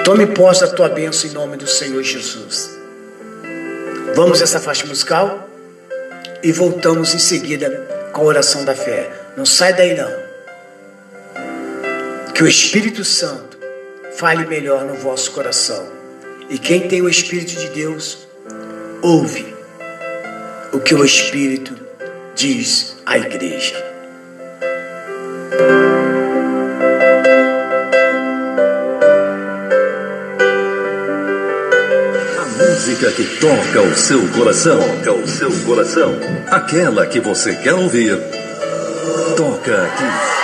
Tome 0.03 0.29
posse 0.29 0.63
da 0.63 0.69
tua 0.69 0.89
bênção 0.89 1.29
em 1.29 1.35
nome 1.35 1.59
do 1.59 1.67
Senhor 1.67 2.03
Jesus. 2.03 2.71
Vamos 4.15 4.41
essa 4.41 4.59
faixa 4.59 4.87
musical 4.87 5.47
e 6.43 6.51
voltamos 6.53 7.15
em 7.15 7.19
seguida 7.19 7.69
com 8.15 8.23
a 8.23 8.25
oração 8.25 8.65
da 8.65 8.75
fé. 8.75 9.11
Não 9.37 9.45
sai 9.45 9.75
daí 9.75 9.95
não. 9.95 10.11
Que 12.33 12.43
o 12.43 12.49
Espírito 12.49 13.05
Santo 13.05 13.59
fale 14.17 14.47
melhor 14.47 14.87
no 14.87 14.95
vosso 14.95 15.33
coração. 15.33 15.87
E 16.49 16.59
quem 16.59 16.89
tem 16.89 17.03
o 17.03 17.11
Espírito 17.11 17.57
de 17.57 17.69
Deus, 17.69 18.27
ouve 19.03 19.55
o 20.73 20.81
que 20.81 20.95
o 20.95 21.05
Espírito 21.05 21.77
diz 22.35 22.92
à 23.07 23.19
igreja. 23.19 23.77
A 32.39 32.45
música 32.59 33.11
que 33.13 33.25
toca 33.41 33.83
o 33.83 33.95
seu 33.97 34.27
coração, 34.29 34.81
toca 35.05 35.13
o 35.13 35.27
seu 35.27 35.51
coração, 35.67 36.19
aquela 36.51 37.07
que 37.07 37.21
você 37.21 37.55
quer 37.57 37.75
ouvir, 37.75 38.19
toca 39.37 39.83
aqui. 39.85 40.42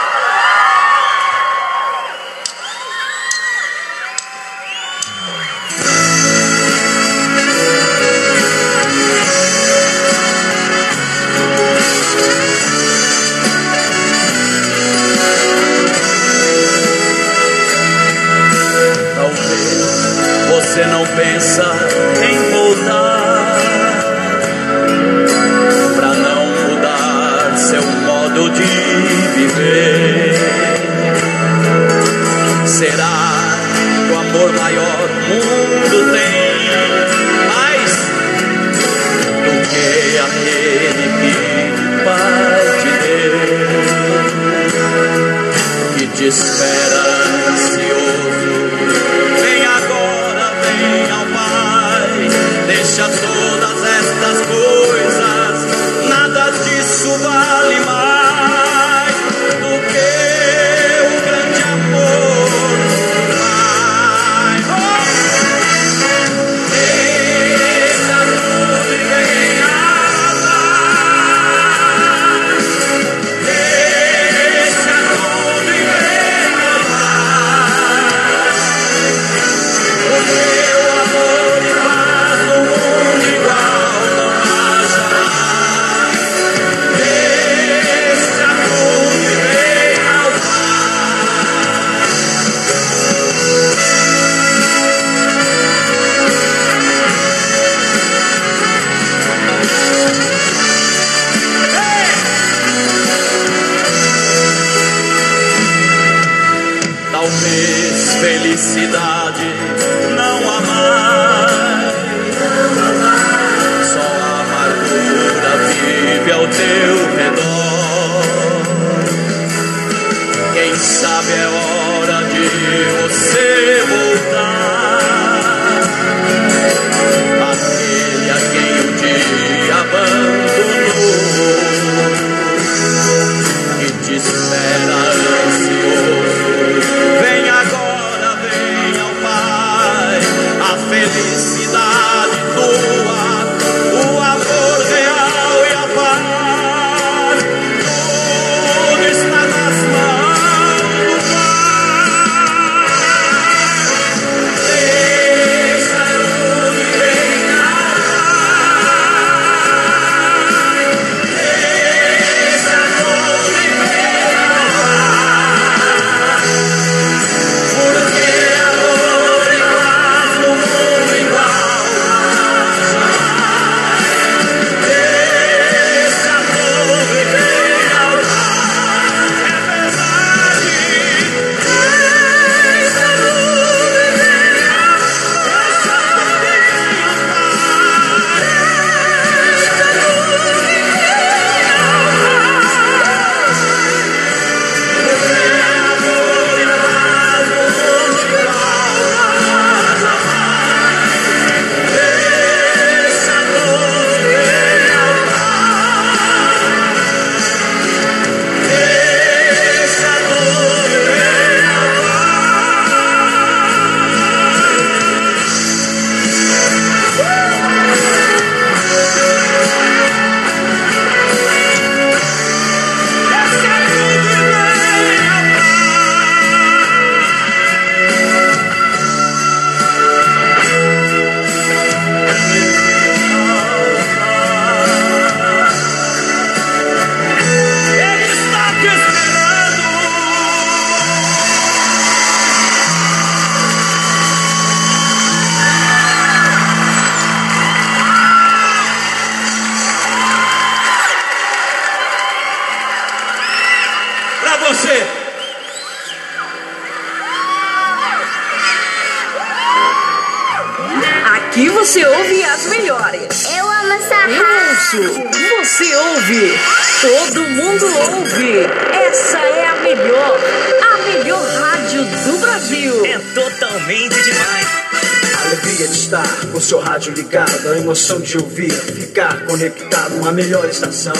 De 278.28 278.36
ouvir, 278.36 278.70
ficar 278.70 279.46
conectado, 279.46 280.28
a 280.28 280.32
melhor 280.32 280.68
estação. 280.68 281.14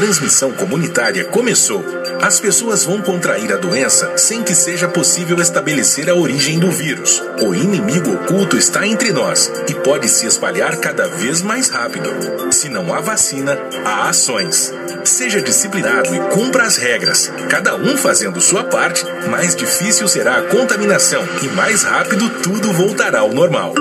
Transmissão 0.00 0.50
comunitária 0.52 1.26
começou. 1.26 1.84
As 2.22 2.40
pessoas 2.40 2.84
vão 2.84 3.02
contrair 3.02 3.52
a 3.52 3.58
doença 3.58 4.16
sem 4.16 4.42
que 4.42 4.54
seja 4.54 4.88
possível 4.88 5.38
estabelecer 5.38 6.08
a 6.08 6.14
origem 6.14 6.58
do 6.58 6.70
vírus. 6.70 7.22
O 7.42 7.54
inimigo 7.54 8.14
oculto 8.14 8.56
está 8.56 8.86
entre 8.86 9.12
nós 9.12 9.52
e 9.68 9.74
pode 9.74 10.08
se 10.08 10.24
espalhar 10.24 10.78
cada 10.78 11.06
vez 11.06 11.42
mais 11.42 11.68
rápido. 11.68 12.10
Se 12.50 12.70
não 12.70 12.94
há 12.94 13.00
vacina, 13.00 13.58
há 13.84 14.08
ações. 14.08 14.72
Seja 15.04 15.42
disciplinado 15.42 16.14
e 16.14 16.18
cumpra 16.30 16.62
as 16.62 16.78
regras. 16.78 17.30
Cada 17.50 17.76
um 17.76 17.94
fazendo 17.98 18.40
sua 18.40 18.64
parte, 18.64 19.04
mais 19.28 19.54
difícil 19.54 20.08
será 20.08 20.38
a 20.38 20.42
contaminação 20.44 21.22
e 21.42 21.48
mais 21.48 21.82
rápido 21.82 22.30
tudo 22.42 22.72
voltará 22.72 23.20
ao 23.20 23.34
normal. 23.34 23.74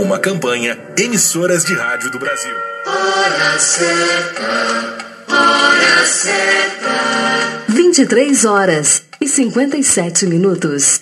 Uma 0.00 0.18
campanha 0.18 0.76
Emissoras 0.98 1.64
de 1.64 1.74
Rádio 1.74 2.10
do 2.10 2.18
Brasil. 2.18 2.56
Hora 2.86 3.58
certa. 3.60 5.03
Hora 5.34 6.06
certa. 6.06 7.64
23 7.68 8.44
horas 8.44 9.02
e 9.20 9.28
57 9.28 10.26
minutos. 10.26 11.00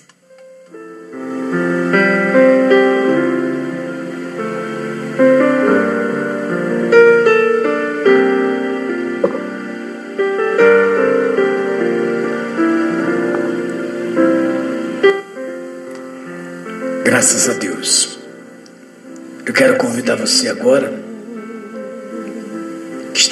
Graças 17.04 17.48
a 17.48 17.52
Deus. 17.52 18.18
Eu 19.44 19.52
quero 19.52 19.76
convidar 19.76 20.16
você 20.16 20.48
agora, 20.48 21.01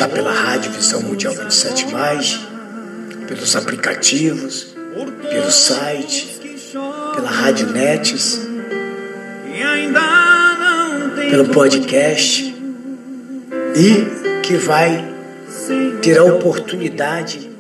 está 0.01 0.09
pela 0.09 0.33
Rádio 0.33 0.73
Visão 0.73 1.03
Mundial 1.03 1.35
27, 1.35 1.85
pelos 3.29 3.55
aplicativos, 3.55 4.75
pelo 5.29 5.51
site, 5.51 6.41
pela 7.15 7.29
Rádio 7.29 7.67
tem 11.17 11.31
pelo 11.31 11.49
podcast, 11.51 12.55
e 13.77 14.41
que 14.43 14.57
vai 14.57 15.07
ter 16.01 16.17
a 16.17 16.25
oportunidade 16.25 17.51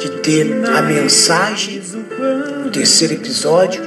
de 0.00 0.10
ter 0.22 0.64
a 0.74 0.80
mensagem 0.80 1.82
do 2.64 2.70
terceiro 2.70 3.12
episódio 3.12 3.82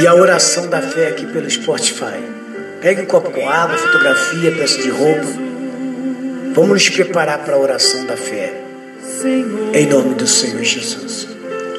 e 0.00 0.06
a 0.06 0.14
oração 0.14 0.70
da 0.70 0.80
fé 0.80 1.08
aqui 1.08 1.26
pelo 1.26 1.50
Spotify. 1.50 2.41
Pegue 2.82 3.02
um 3.02 3.06
copo 3.06 3.30
com 3.30 3.48
água, 3.48 3.78
fotografia, 3.78 4.50
peça 4.50 4.82
de 4.82 4.90
roupa. 4.90 5.26
Vamos 6.52 6.70
nos 6.70 6.90
preparar 6.90 7.38
para 7.44 7.54
a 7.54 7.58
oração 7.58 8.04
da 8.06 8.16
fé. 8.16 8.52
Em 9.72 9.86
nome 9.86 10.16
do 10.16 10.26
Senhor 10.26 10.64
Jesus. 10.64 11.28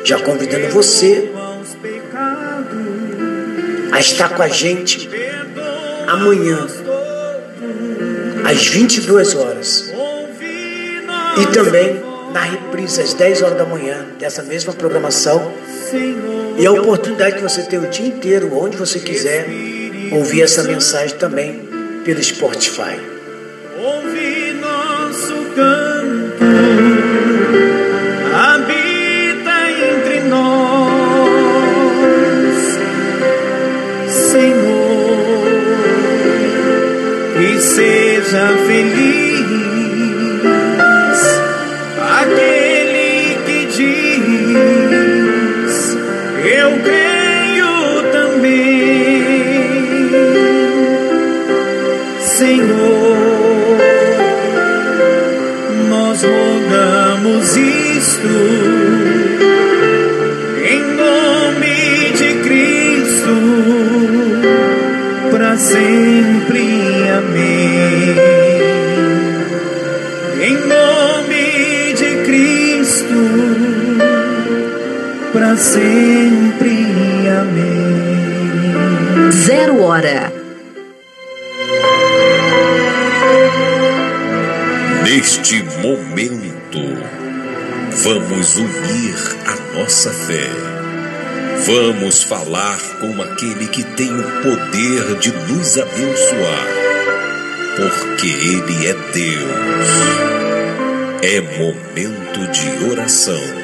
Já 0.05 0.17
convidando 0.19 0.69
você 0.69 1.29
a 3.91 3.99
estar 3.99 4.29
com 4.29 4.43
a 4.43 4.47
gente 4.47 5.09
amanhã, 6.07 6.65
às 8.49 8.65
22 8.67 9.35
horas. 9.35 9.93
E 11.37 11.47
também 11.53 12.01
na 12.31 12.43
reprise 12.43 13.01
às 13.01 13.13
10 13.13 13.41
horas 13.41 13.57
da 13.57 13.65
manhã 13.65 14.05
dessa 14.17 14.41
mesma 14.41 14.71
programação. 14.71 15.51
E 16.57 16.65
a 16.65 16.71
oportunidade 16.71 17.35
que 17.35 17.41
você 17.41 17.63
tem 17.63 17.79
o 17.79 17.89
dia 17.89 18.07
inteiro, 18.07 18.57
onde 18.57 18.77
você 18.77 18.99
quiser, 18.99 19.72
ouvir 20.13 20.43
essa 20.43 20.63
mensagem 20.63 21.17
também 21.17 21.67
pelo 22.03 22.23
Spotify. 22.23 22.99
Ouve 23.77 24.53
nosso 24.53 25.33
canto, 25.55 26.43
habita 28.33 29.71
entre 29.91 30.19
nós, 30.21 31.33
Senhor, 34.07 35.43
e 37.41 37.61
seja 37.61 38.47
feliz 38.67 39.12
para 75.53 75.57
sempre, 75.57 76.69
amém. 77.29 78.73
Zero 79.31 79.83
hora. 79.83 80.33
Neste 85.03 85.61
momento, 85.79 86.79
vamos 88.03 88.57
unir 88.57 89.15
a 89.45 89.55
nossa 89.77 90.09
fé. 90.09 90.49
Vamos 91.67 92.23
falar 92.23 92.79
com 92.99 93.21
aquele 93.21 93.67
que 93.67 93.83
tem 93.83 94.09
o 94.09 94.23
poder 94.41 95.19
de 95.19 95.31
nos 95.31 95.77
abençoar, 95.77 96.67
porque 97.77 98.27
Ele 98.27 98.87
é 98.87 98.95
Deus. 99.13 99.85
É 101.21 101.39
momento 101.59 102.47
de 102.51 102.85
oração. 102.91 103.62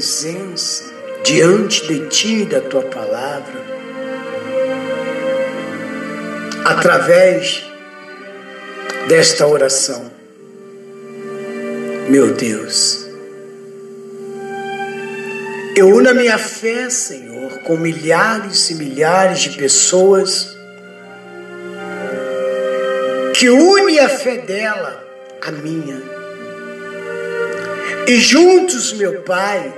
Presença, 0.00 0.84
diante 1.22 1.86
de 1.86 2.08
ti 2.08 2.40
e 2.40 2.44
da 2.46 2.62
tua 2.62 2.80
palavra 2.80 3.62
através 6.64 7.62
desta 9.08 9.46
oração. 9.46 10.10
Meu 12.08 12.32
Deus, 12.32 13.06
eu 15.76 15.88
uno 15.88 16.08
a 16.08 16.14
minha 16.14 16.38
fé, 16.38 16.88
Senhor, 16.88 17.58
com 17.64 17.76
milhares 17.76 18.70
e 18.70 18.76
milhares 18.76 19.40
de 19.40 19.50
pessoas 19.50 20.56
que 23.34 23.50
une 23.50 23.98
a 23.98 24.08
fé 24.08 24.38
dela 24.38 25.04
à 25.42 25.50
minha. 25.50 26.00
E 28.08 28.16
juntos, 28.18 28.94
meu 28.94 29.20
Pai, 29.22 29.72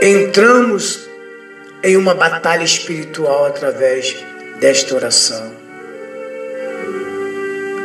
entramos 0.00 1.08
em 1.82 1.96
uma 1.96 2.14
batalha 2.14 2.64
espiritual 2.64 3.46
através 3.46 4.16
desta 4.60 4.94
oração. 4.94 5.52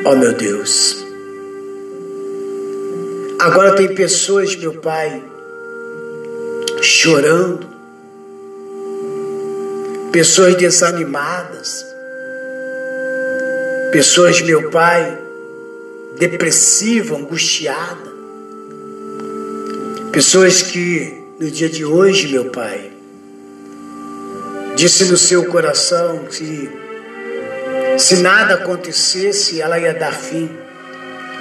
Oh, 0.05 0.16
meu 0.16 0.34
Deus, 0.34 1.03
agora 3.39 3.76
tem 3.76 3.95
pessoas, 3.95 4.55
meu 4.55 4.74
Pai, 4.74 5.24
chorando, 6.82 7.66
pessoas 10.11 10.55
desanimadas, 10.55 11.86
pessoas, 13.91 14.41
meu 14.41 14.70
Pai, 14.70 15.18
depressiva, 16.18 17.16
angustiada, 17.16 18.11
pessoas 20.11 20.61
que 20.61 21.23
no 21.44 21.52
dia 21.52 21.68
de 21.68 21.84
hoje, 21.84 22.30
meu 22.30 22.46
Pai, 22.46 22.89
disse 24.78 25.04
no 25.12 25.18
seu 25.18 25.44
coração 25.48 26.20
que 26.20 26.72
se 27.98 28.22
nada 28.22 28.54
acontecesse, 28.54 29.60
ela 29.60 29.78
ia 29.78 29.94
dar 29.94 30.14
fim 30.14 30.50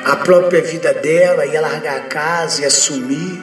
à 0.05 0.17
própria 0.17 0.61
vida 0.61 0.93
dela, 0.93 1.47
ia 1.47 1.61
largar 1.61 1.99
a 1.99 2.01
casa, 2.01 2.63
ia 2.63 2.71
sumir, 2.71 3.41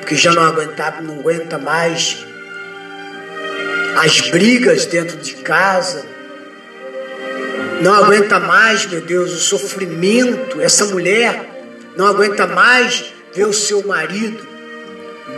porque 0.00 0.16
já 0.16 0.32
não 0.32 0.42
aguentava, 0.42 1.00
não 1.00 1.20
aguenta 1.20 1.58
mais 1.58 2.26
as 4.02 4.20
brigas 4.32 4.84
dentro 4.84 5.16
de 5.18 5.34
casa, 5.34 6.04
não 7.80 7.94
aguenta 7.94 8.40
mais, 8.40 8.84
meu 8.84 9.00
Deus, 9.00 9.32
o 9.32 9.38
sofrimento. 9.38 10.60
Essa 10.60 10.86
mulher 10.86 11.92
não 11.96 12.04
aguenta 12.04 12.48
mais 12.48 13.14
ver 13.32 13.46
o 13.46 13.52
seu 13.52 13.86
marido 13.86 14.57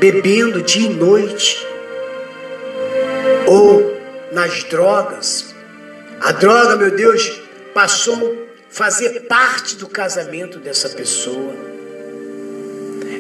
bebendo 0.01 0.63
dia 0.63 0.91
e 0.91 0.95
noite 0.95 1.65
ou 3.47 4.01
nas 4.33 4.65
drogas. 4.65 5.55
A 6.23 6.33
droga, 6.33 6.77
meu 6.77 6.91
Deus, 6.91 7.41
passou 7.75 8.15
a 8.15 8.75
fazer 8.75 9.21
parte 9.29 9.77
do 9.77 9.87
casamento 9.87 10.59
dessa 10.59 10.89
pessoa. 10.89 11.55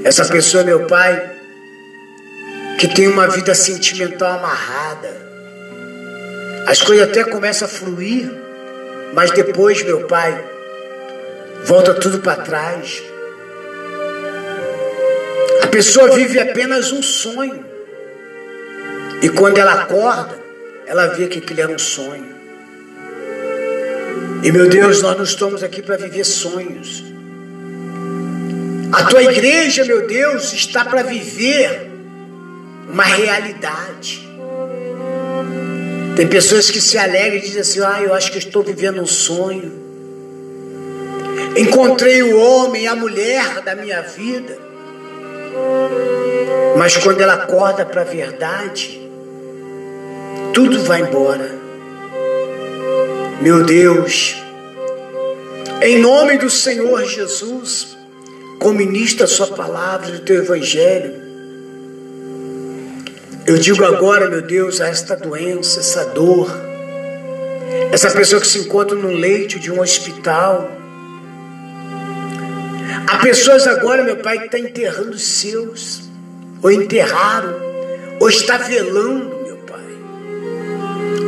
Essa 0.02 0.24
pessoa, 0.24 0.64
meu 0.64 0.86
pai, 0.86 1.36
que 2.78 2.88
tem 2.88 3.08
uma 3.08 3.28
vida 3.28 3.54
sentimental 3.54 4.38
amarrada. 4.38 5.30
As 6.66 6.80
coisas 6.80 7.08
até 7.08 7.24
começam 7.24 7.68
a 7.68 7.70
fluir, 7.70 8.30
mas 9.12 9.30
depois, 9.32 9.82
meu 9.82 10.06
pai, 10.06 10.42
volta 11.64 11.92
tudo 11.92 12.20
para 12.20 12.42
trás. 12.42 13.02
Pessoa 15.70 16.14
vive 16.14 16.38
apenas 16.38 16.92
um 16.92 17.02
sonho. 17.02 17.64
E 19.22 19.28
quando 19.28 19.58
ela 19.58 19.82
acorda, 19.82 20.38
ela 20.86 21.08
vê 21.08 21.28
que 21.28 21.38
aquilo 21.38 21.60
era 21.60 21.72
um 21.72 21.78
sonho. 21.78 22.28
E 24.42 24.50
meu 24.50 24.68
Deus, 24.68 25.02
nós 25.02 25.16
não 25.16 25.24
estamos 25.24 25.62
aqui 25.62 25.82
para 25.82 25.96
viver 25.96 26.24
sonhos. 26.24 27.04
A 28.92 29.04
tua 29.04 29.22
igreja, 29.22 29.84
meu 29.84 30.06
Deus, 30.06 30.52
está 30.52 30.84
para 30.84 31.02
viver 31.02 31.90
uma 32.90 33.04
realidade. 33.04 34.28
Tem 36.16 36.26
pessoas 36.26 36.70
que 36.70 36.80
se 36.80 36.98
alegram 36.98 37.36
e 37.36 37.40
dizem 37.40 37.60
assim: 37.60 37.80
Ah, 37.80 38.02
eu 38.02 38.12
acho 38.12 38.32
que 38.32 38.38
estou 38.38 38.62
vivendo 38.62 39.00
um 39.00 39.06
sonho. 39.06 39.72
Encontrei 41.56 42.22
o 42.22 42.38
homem, 42.38 42.88
a 42.88 42.96
mulher 42.96 43.60
da 43.60 43.74
minha 43.74 44.02
vida. 44.02 44.69
Mas 46.76 46.96
quando 46.96 47.20
ela 47.20 47.34
acorda 47.34 47.84
para 47.84 48.02
a 48.02 48.04
verdade, 48.04 49.00
tudo 50.54 50.82
vai 50.84 51.02
embora. 51.02 51.58
Meu 53.40 53.64
Deus, 53.64 54.36
em 55.82 55.98
nome 55.98 56.38
do 56.38 56.50
Senhor 56.50 57.04
Jesus, 57.04 57.96
como 58.58 58.78
ministra 58.78 59.24
a 59.24 59.28
sua 59.28 59.48
palavra, 59.48 60.10
do 60.10 60.20
teu 60.20 60.42
evangelho, 60.42 61.14
eu 63.46 63.58
digo 63.58 63.84
agora, 63.84 64.28
meu 64.28 64.42
Deus, 64.42 64.80
a 64.80 64.88
esta 64.88 65.16
doença, 65.16 65.80
essa 65.80 66.04
dor, 66.04 66.50
essa 67.90 68.10
pessoa 68.10 68.40
que 68.40 68.46
se 68.46 68.58
encontra 68.58 68.96
no 68.96 69.08
leito 69.08 69.58
de 69.58 69.72
um 69.72 69.80
hospital. 69.80 70.70
Há 73.06 73.18
pessoas 73.18 73.66
agora, 73.66 74.02
meu 74.02 74.16
Pai, 74.16 74.38
que 74.38 74.46
está 74.46 74.58
enterrando 74.58 75.10
os 75.10 75.22
seus, 75.22 76.02
ou 76.62 76.70
enterraram, 76.70 77.54
ou 78.20 78.28
está 78.28 78.56
velando, 78.58 79.36
meu 79.44 79.56
Pai. 79.58 79.80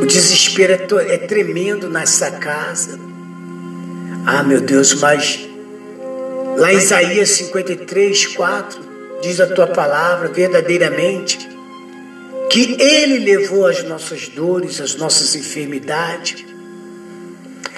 O 0.01 0.05
desespero 0.05 0.99
é, 0.99 1.15
é 1.15 1.17
tremendo 1.17 1.89
nessa 1.89 2.31
casa. 2.31 2.99
Ah, 4.25 4.43
meu 4.43 4.61
Deus, 4.61 4.93
mas 4.95 5.47
lá 6.57 6.73
em 6.73 6.77
Isaías 6.77 7.29
53, 7.29 8.27
4, 8.27 8.81
diz 9.21 9.39
a 9.39 9.47
tua 9.47 9.67
palavra 9.67 10.29
verdadeiramente 10.29 11.49
que 12.49 12.79
Ele 12.79 13.19
levou 13.19 13.65
as 13.65 13.83
nossas 13.83 14.27
dores, 14.27 14.79
as 14.79 14.95
nossas 14.95 15.35
enfermidades. 15.35 16.45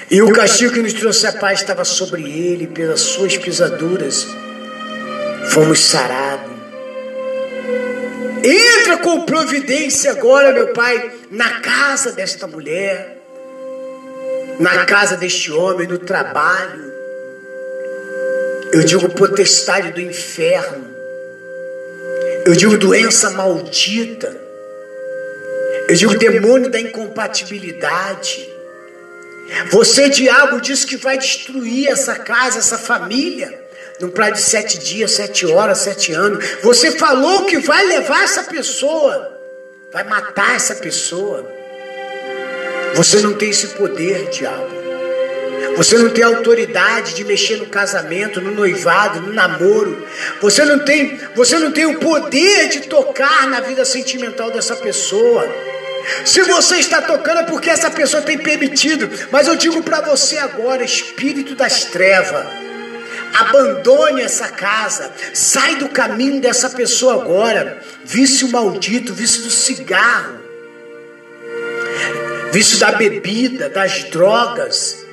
E 0.09 0.21
o 0.21 0.31
castigo 0.31 0.73
que 0.73 0.81
nos 0.81 0.93
trouxe 0.93 1.25
a 1.25 1.33
paz 1.33 1.61
estava 1.61 1.83
sobre 1.83 2.21
Ele, 2.21 2.67
pelas 2.67 3.01
suas 3.01 3.37
pisaduras, 3.37 4.27
fomos 5.49 5.83
sarados. 5.83 6.53
Entra 8.43 8.97
com 8.97 9.21
providência 9.21 10.11
agora, 10.11 10.51
meu 10.53 10.67
Pai, 10.67 11.11
na 11.31 11.59
casa 11.61 12.11
desta 12.11 12.45
mulher, 12.45 13.17
na 14.59 14.85
casa 14.85 15.17
deste 15.17 15.51
homem, 15.51 15.87
no 15.87 15.97
trabalho. 15.97 16.93
Eu 18.71 18.83
digo 18.83 19.09
potestade 19.09 19.91
do 19.91 20.01
inferno. 20.01 20.93
Eu 22.45 22.53
digo 22.53 22.77
doença 22.77 23.31
maldita. 23.31 24.35
Eu 25.87 25.95
digo 25.95 26.15
demônio 26.15 26.69
da 26.69 26.79
incompatibilidade. 26.79 28.54
Você, 29.71 30.09
diabo, 30.09 30.59
diz 30.59 30.83
que 30.83 30.97
vai 30.97 31.17
destruir 31.17 31.89
essa 31.89 32.15
casa, 32.15 32.59
essa 32.59 32.77
família, 32.77 33.63
num 33.99 34.09
prazo 34.09 34.33
de 34.33 34.41
sete 34.41 34.79
dias, 34.79 35.11
sete 35.11 35.45
horas, 35.45 35.79
sete 35.79 36.11
anos. 36.13 36.43
Você 36.63 36.91
falou 36.91 37.45
que 37.45 37.57
vai 37.59 37.85
levar 37.85 38.23
essa 38.23 38.43
pessoa, 38.43 39.37
vai 39.91 40.03
matar 40.03 40.55
essa 40.55 40.75
pessoa. 40.75 41.45
Você 42.95 43.19
não 43.21 43.33
tem 43.33 43.49
esse 43.49 43.67
poder, 43.67 44.29
diabo. 44.29 44.85
Você 45.77 45.97
não 45.97 46.09
tem 46.09 46.23
autoridade 46.23 47.13
de 47.13 47.23
mexer 47.25 47.57
no 47.57 47.65
casamento, 47.65 48.39
no 48.39 48.51
noivado, 48.51 49.21
no 49.21 49.33
namoro. 49.33 50.07
Você 50.41 50.63
não 50.63 50.79
tem, 50.79 51.19
você 51.35 51.59
não 51.59 51.71
tem 51.71 51.85
o 51.85 51.99
poder 51.99 52.69
de 52.69 52.81
tocar 52.81 53.47
na 53.47 53.59
vida 53.59 53.83
sentimental 53.83 54.51
dessa 54.51 54.75
pessoa. 54.77 55.45
Se 56.23 56.41
você 56.43 56.77
está 56.77 57.01
tocando 57.01 57.39
é 57.39 57.43
porque 57.43 57.69
essa 57.69 57.89
pessoa 57.89 58.21
tem 58.21 58.37
permitido. 58.37 59.09
Mas 59.31 59.47
eu 59.47 59.55
digo 59.55 59.81
para 59.83 60.01
você 60.01 60.37
agora, 60.37 60.83
espírito 60.83 61.55
das 61.55 61.85
trevas, 61.85 62.45
abandone 63.33 64.21
essa 64.21 64.47
casa, 64.49 65.11
sai 65.33 65.75
do 65.75 65.89
caminho 65.89 66.39
dessa 66.39 66.69
pessoa 66.69 67.15
agora. 67.15 67.81
Vício 68.03 68.47
maldito, 68.49 69.13
vício 69.13 69.43
do 69.43 69.49
cigarro, 69.49 70.39
vício 72.51 72.77
da 72.79 72.91
bebida, 72.91 73.69
das 73.69 74.03
drogas, 74.05 75.05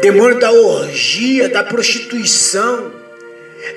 demônio 0.00 0.38
da 0.38 0.52
orgia, 0.52 1.48
da 1.48 1.64
prostituição, 1.64 2.92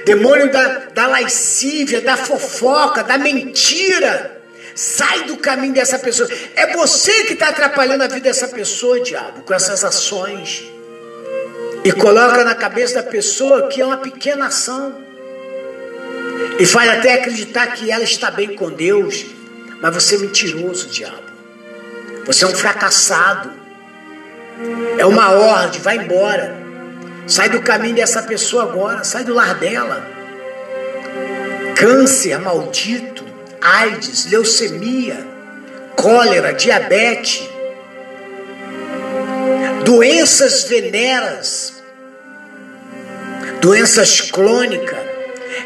demônio 0.05 0.51
da, 0.51 0.67
da 0.93 1.07
lascívia, 1.07 2.01
da 2.01 2.15
fofoca, 2.15 3.03
da 3.03 3.17
mentira. 3.17 4.42
Sai 4.75 5.23
do 5.23 5.37
caminho 5.37 5.73
dessa 5.73 5.99
pessoa. 5.99 6.27
É 6.55 6.75
você 6.75 7.25
que 7.25 7.33
está 7.33 7.49
atrapalhando 7.49 8.03
a 8.03 8.07
vida 8.07 8.21
dessa 8.21 8.47
pessoa, 8.47 8.99
diabo, 9.01 9.43
com 9.43 9.53
essas 9.53 9.83
ações. 9.83 10.63
E 11.83 11.91
coloca 11.91 12.43
na 12.43 12.55
cabeça 12.55 12.95
da 12.95 13.03
pessoa 13.03 13.67
que 13.67 13.81
é 13.81 13.85
uma 13.85 13.97
pequena 13.97 14.47
ação. 14.47 14.95
E 16.59 16.65
faz 16.65 16.89
até 16.89 17.13
acreditar 17.13 17.67
que 17.67 17.91
ela 17.91 18.03
está 18.03 18.31
bem 18.31 18.55
com 18.55 18.69
Deus. 18.71 19.25
Mas 19.81 19.93
você 19.93 20.15
é 20.15 20.19
mentiroso, 20.19 20.87
diabo. 20.87 21.23
Você 22.25 22.45
é 22.45 22.47
um 22.47 22.55
fracassado. 22.55 23.51
É 24.97 25.05
uma 25.05 25.31
ordem, 25.31 25.81
vai 25.81 25.97
embora. 25.97 26.63
Sai 27.27 27.49
do 27.49 27.61
caminho 27.61 27.95
dessa 27.95 28.23
pessoa 28.23 28.63
agora, 28.63 29.03
sai 29.03 29.23
do 29.23 29.33
lar 29.33 29.55
dela. 29.55 30.05
Câncer 31.75 32.39
maldito 32.39 33.22
AIDS, 33.63 34.25
leucemia, 34.25 35.25
cólera, 35.95 36.51
diabetes, 36.51 37.47
doenças 39.85 40.65
veneras, 40.65 41.81
doenças 43.61 44.19
crônicas, 44.19 44.99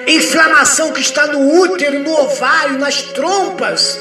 inflamação 0.06 0.92
que 0.92 1.02
está 1.02 1.26
no 1.26 1.40
útero, 1.60 1.98
no 1.98 2.14
ovário, 2.14 2.78
nas 2.78 3.02
trompas, 3.02 4.00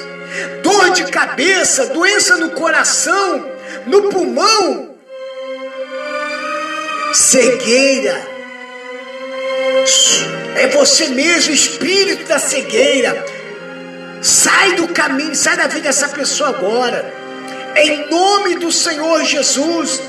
dor 0.63 0.91
de 0.91 1.05
cabeça, 1.05 1.87
doença 1.87 2.37
no 2.37 2.51
coração, 2.51 3.51
no 3.87 4.11
pulmão, 4.11 4.95
cegueira. 7.15 8.37
É 10.57 10.69
você 10.69 11.09
mesmo, 11.09 11.55
espírito 11.55 12.27
da 12.29 12.39
cegueira 12.39 13.36
Sai 14.27 14.75
do 14.75 14.89
caminho, 14.89 15.37
sai 15.37 15.57
da 15.57 15.69
vida 15.69 15.83
dessa 15.83 16.09
pessoa 16.09 16.49
agora. 16.49 17.15
Em 17.77 18.11
nome 18.11 18.57
do 18.57 18.73
Senhor 18.73 19.23
Jesus. 19.25 20.03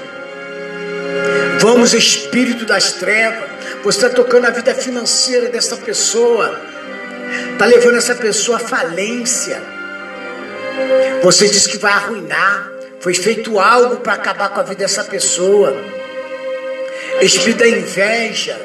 Vamos, 1.60 1.94
Espírito 1.94 2.66
das 2.66 2.94
Trevas. 2.94 3.48
Você 3.84 3.98
está 4.00 4.10
tocando 4.10 4.46
a 4.46 4.50
vida 4.50 4.74
financeira 4.74 5.50
dessa 5.50 5.78
pessoa. 5.78 6.60
Está 7.52 7.68
levando 7.68 7.98
essa 7.98 8.16
pessoa 8.16 8.58
à 8.58 8.60
falência. 8.60 9.62
Você 11.22 11.48
diz 11.48 11.68
que 11.68 11.78
vai 11.78 11.94
arruinar. 11.94 12.72
Foi 13.00 13.14
feito 13.14 13.60
algo 13.60 13.98
para 13.98 14.14
acabar 14.14 14.50
com 14.50 14.62
a 14.62 14.64
vida 14.64 14.80
dessa 14.80 15.04
pessoa. 15.04 15.78
Espírito 17.22 17.60
da 17.60 17.68
inveja 17.68 18.60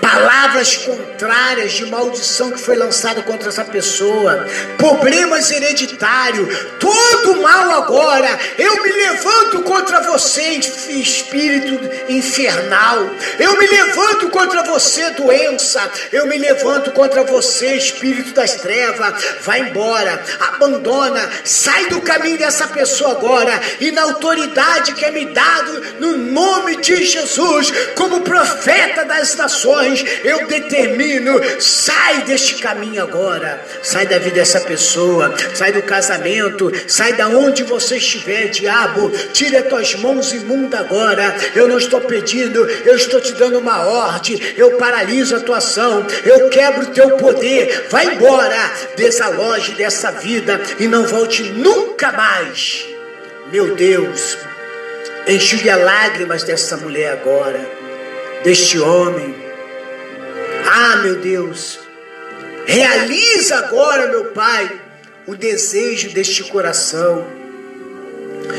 palavras 0.00 0.76
contrárias 0.76 1.72
de 1.72 1.86
maldição 1.86 2.50
que 2.50 2.60
foi 2.60 2.76
lançada 2.76 3.22
contra 3.22 3.48
essa 3.48 3.64
pessoa, 3.64 4.46
problemas 4.76 5.50
hereditários, 5.50 6.66
todo 6.78 7.40
mal 7.40 7.70
agora, 7.82 8.38
eu 8.58 8.82
me 8.82 8.92
levanto 8.92 9.62
contra 9.62 10.00
você, 10.00 10.42
espírito 10.88 11.78
infernal, 12.08 13.10
eu 13.38 13.58
me 13.58 13.66
levanto 13.66 14.28
contra 14.30 14.62
você, 14.62 15.10
doença, 15.10 15.80
eu 16.12 16.26
me 16.26 16.38
levanto 16.38 16.90
contra 16.92 17.22
você, 17.24 17.76
espírito 17.76 18.32
das 18.32 18.54
trevas, 18.54 19.14
vai 19.42 19.60
embora, 19.60 20.22
abandona, 20.40 21.28
sai 21.44 21.86
do 21.86 22.00
caminho 22.00 22.38
dessa 22.38 22.66
pessoa 22.68 23.12
agora, 23.12 23.60
e 23.80 23.90
na 23.90 24.02
autoridade 24.02 24.94
que 24.94 25.04
é 25.04 25.10
me 25.10 25.26
dado, 25.26 25.82
no 26.00 26.16
nome 26.16 26.76
de 26.76 27.04
Jesus, 27.04 27.72
como 27.94 28.20
profeta 28.20 29.04
das 29.04 29.34
nações, 29.36 29.87
eu 30.24 30.46
determino, 30.46 31.40
sai 31.60 32.22
deste 32.22 32.56
caminho 32.56 33.02
agora, 33.02 33.62
sai 33.82 34.06
da 34.06 34.18
vida 34.18 34.38
dessa 34.38 34.60
pessoa, 34.60 35.34
sai 35.54 35.72
do 35.72 35.82
casamento, 35.82 36.70
sai 36.86 37.12
da 37.14 37.26
onde 37.28 37.64
você 37.64 37.96
estiver, 37.96 38.48
diabo, 38.48 39.10
tire 39.32 39.56
as 39.56 39.66
tuas 39.66 39.94
mãos 39.96 40.32
imundas 40.32 40.78
agora. 40.78 41.34
Eu 41.54 41.66
não 41.66 41.78
estou 41.78 42.00
pedindo, 42.00 42.64
eu 42.84 42.94
estou 42.94 43.20
te 43.20 43.32
dando 43.32 43.58
uma 43.58 43.84
ordem, 43.86 44.40
eu 44.56 44.76
paraliso 44.76 45.34
a 45.34 45.40
tua 45.40 45.58
ação, 45.58 46.06
eu 46.24 46.48
quebro 46.48 46.82
o 46.82 46.92
teu 46.92 47.16
poder, 47.16 47.86
vai 47.90 48.14
embora, 48.14 48.72
desaloje 48.96 49.72
dessa 49.72 50.12
vida 50.12 50.60
e 50.78 50.86
não 50.86 51.04
volte 51.04 51.42
nunca 51.42 52.12
mais. 52.12 52.86
Meu 53.50 53.74
Deus, 53.74 54.38
enxugue 55.26 55.68
as 55.68 55.82
lágrimas 55.82 56.42
dessa 56.44 56.76
mulher 56.76 57.12
agora, 57.12 57.60
deste 58.44 58.78
homem 58.78 59.47
ah, 60.66 60.96
meu 61.02 61.16
Deus, 61.16 61.78
realiza 62.66 63.56
agora, 63.56 64.08
meu 64.08 64.26
Pai, 64.26 64.80
o 65.26 65.34
desejo 65.34 66.10
deste 66.10 66.44
coração, 66.44 67.26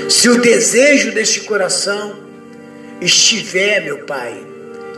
se 0.09 0.29
o 0.29 0.39
desejo 0.41 1.11
deste 1.11 1.41
coração 1.41 2.15
estiver, 3.01 3.83
meu 3.83 3.99
Pai, 4.05 4.45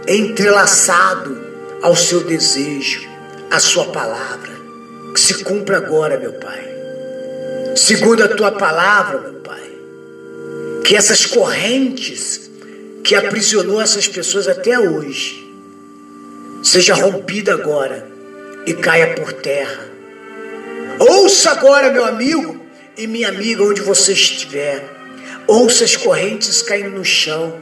entrelaçado 0.08 1.42
ao 1.82 1.96
seu 1.96 2.22
desejo, 2.22 3.08
à 3.50 3.60
sua 3.60 3.86
palavra, 3.86 4.52
que 5.14 5.20
se 5.20 5.44
cumpra 5.44 5.78
agora, 5.78 6.18
meu 6.18 6.34
Pai. 6.34 6.70
Segundo 7.76 8.24
a 8.24 8.28
tua 8.28 8.52
palavra, 8.52 9.20
meu 9.20 9.34
Pai, 9.42 9.72
que 10.84 10.96
essas 10.96 11.26
correntes 11.26 12.50
que 13.04 13.16
aprisionou 13.16 13.82
essas 13.82 14.08
pessoas 14.08 14.48
até 14.48 14.80
hoje 14.80 15.51
seja 16.62 16.94
rompida 16.94 17.54
agora 17.54 18.08
e 18.66 18.74
caia 18.74 19.16
por 19.16 19.34
terra. 19.34 19.90
Ouça 21.00 21.52
agora, 21.52 21.92
meu 21.92 22.06
amigo 22.06 22.64
e 22.98 23.08
minha 23.08 23.30
amiga, 23.30 23.64
onde 23.64 23.82
você 23.82 24.14
estiver. 24.14 24.84
Ouça 25.48 25.84
as 25.84 25.96
correntes 25.96 26.62
caindo 26.62 26.92
no 26.92 27.04
chão. 27.04 27.62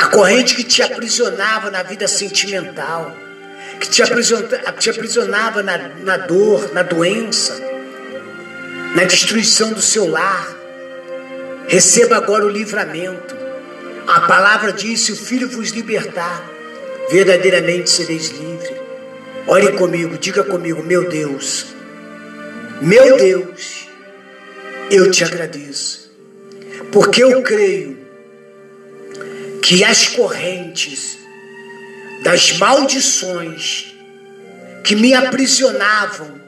A 0.00 0.06
corrente 0.06 0.54
que 0.54 0.64
te 0.64 0.82
aprisionava 0.82 1.70
na 1.70 1.82
vida 1.82 2.06
sentimental, 2.08 3.14
que 3.80 3.88
te 3.88 4.02
aprisionava, 4.02 4.72
te 4.72 4.90
aprisionava 4.90 5.62
na, 5.62 5.78
na 5.78 6.16
dor, 6.16 6.72
na 6.72 6.82
doença, 6.82 7.60
na 8.94 9.04
destruição 9.04 9.72
do 9.72 9.82
seu 9.82 10.08
lar. 10.08 10.56
Receba 11.68 12.16
agora 12.16 12.46
o 12.46 12.48
livramento. 12.48 13.36
A 14.06 14.20
palavra 14.22 14.72
diz: 14.72 15.00
se 15.00 15.12
o 15.12 15.16
Filho 15.16 15.48
vos 15.48 15.70
libertar, 15.70 16.57
verdadeiramente 17.10 17.90
sereis 17.90 18.28
livres. 18.28 18.76
Ore 19.46 19.72
comigo, 19.72 20.18
diga 20.18 20.44
comigo, 20.44 20.82
meu 20.82 21.08
Deus, 21.08 21.66
meu 22.82 23.16
Deus, 23.16 23.88
eu 24.90 25.10
te 25.10 25.24
agradeço, 25.24 26.10
porque 26.92 27.24
eu 27.24 27.42
creio 27.42 27.96
que 29.62 29.82
as 29.84 30.08
correntes 30.08 31.18
das 32.22 32.58
maldições 32.58 33.94
que 34.84 34.94
me 34.94 35.14
aprisionavam 35.14 36.38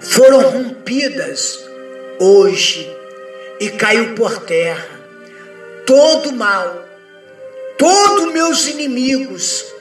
foram 0.00 0.40
rompidas 0.50 1.58
hoje 2.20 2.88
e 3.58 3.68
caiu 3.70 4.14
por 4.14 4.42
terra. 4.42 5.00
Todo 5.86 6.32
mal, 6.32 6.88
todos 7.76 8.32
meus 8.32 8.66
inimigos 8.68 9.71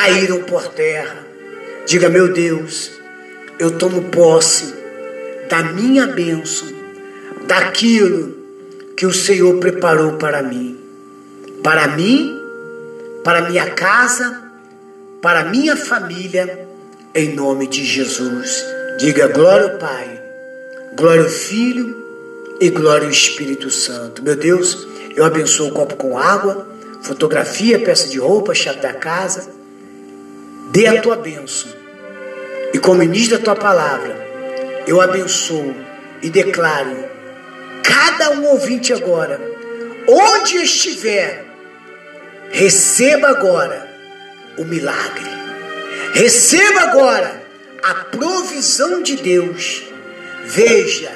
caíram 0.00 0.42
por 0.44 0.68
terra. 0.68 1.26
Diga, 1.86 2.08
meu 2.08 2.32
Deus, 2.32 2.90
eu 3.58 3.72
tomo 3.72 4.04
posse 4.04 4.74
da 5.48 5.62
minha 5.62 6.06
bênção, 6.06 6.68
daquilo 7.46 8.36
que 8.96 9.04
o 9.04 9.12
Senhor 9.12 9.58
preparou 9.58 10.12
para 10.12 10.42
mim 10.42 10.80
para 11.62 11.88
mim, 11.88 12.40
para 13.22 13.42
minha 13.42 13.70
casa, 13.70 14.42
para 15.20 15.44
minha 15.44 15.76
família, 15.76 16.66
em 17.14 17.34
nome 17.34 17.66
de 17.66 17.84
Jesus. 17.84 18.64
Diga 18.98 19.28
glória 19.28 19.72
ao 19.72 19.78
Pai, 19.78 20.22
glória 20.96 21.22
ao 21.22 21.28
Filho 21.28 21.94
e 22.60 22.70
glória 22.70 23.04
ao 23.04 23.10
Espírito 23.10 23.70
Santo. 23.70 24.22
Meu 24.22 24.36
Deus, 24.36 24.86
eu 25.14 25.24
abençoo 25.24 25.68
o 25.68 25.72
copo 25.72 25.96
com 25.96 26.16
água, 26.16 26.66
fotografia, 27.02 27.78
peça 27.78 28.08
de 28.08 28.18
roupa, 28.18 28.54
chave 28.54 28.80
da 28.80 28.94
casa. 28.94 29.59
Dê 30.70 30.86
a 30.86 31.00
tua 31.00 31.16
bênção. 31.16 31.70
E 32.72 32.78
como 32.78 33.00
ministro 33.00 33.38
da 33.38 33.44
tua 33.44 33.56
palavra, 33.56 34.16
eu 34.86 35.00
abençoo 35.00 35.74
e 36.22 36.30
declaro 36.30 37.08
cada 37.82 38.30
um 38.32 38.46
ouvinte 38.46 38.92
agora, 38.92 39.40
onde 40.06 40.58
estiver, 40.58 41.50
Receba 42.52 43.28
agora 43.28 43.88
o 44.58 44.64
milagre. 44.64 45.30
Receba 46.12 46.80
agora 46.80 47.42
a 47.82 47.94
provisão 47.94 49.02
de 49.02 49.16
Deus. 49.16 49.84
Veja 50.46 51.12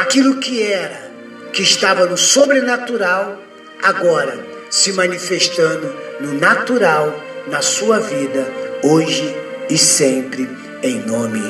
aquilo 0.00 0.36
que 0.36 0.62
era, 0.62 1.10
que 1.52 1.62
estava 1.62 2.04
no 2.04 2.18
sobrenatural, 2.18 3.42
agora 3.82 4.38
se 4.68 4.92
manifestando 4.92 5.94
no 6.20 6.34
natural 6.34 7.18
na 7.48 7.62
sua 7.62 8.00
vida, 8.00 8.46
hoje 8.82 9.34
e 9.68 9.78
sempre, 9.78 10.48
em 10.82 11.00
nome 11.06 11.40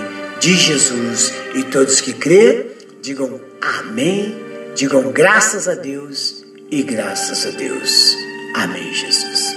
de 0.40 0.54
Jesus. 0.54 1.32
E 1.54 1.62
todos 1.64 2.00
que 2.00 2.12
crê, 2.12 2.66
digam 3.00 3.40
amém, 3.60 4.36
digam 4.74 5.10
graças 5.12 5.68
a 5.68 5.74
Deus 5.74 6.44
e 6.70 6.82
graças 6.82 7.46
a 7.46 7.50
Deus. 7.50 8.16
Amém, 8.54 8.92
Jesus. 8.92 9.54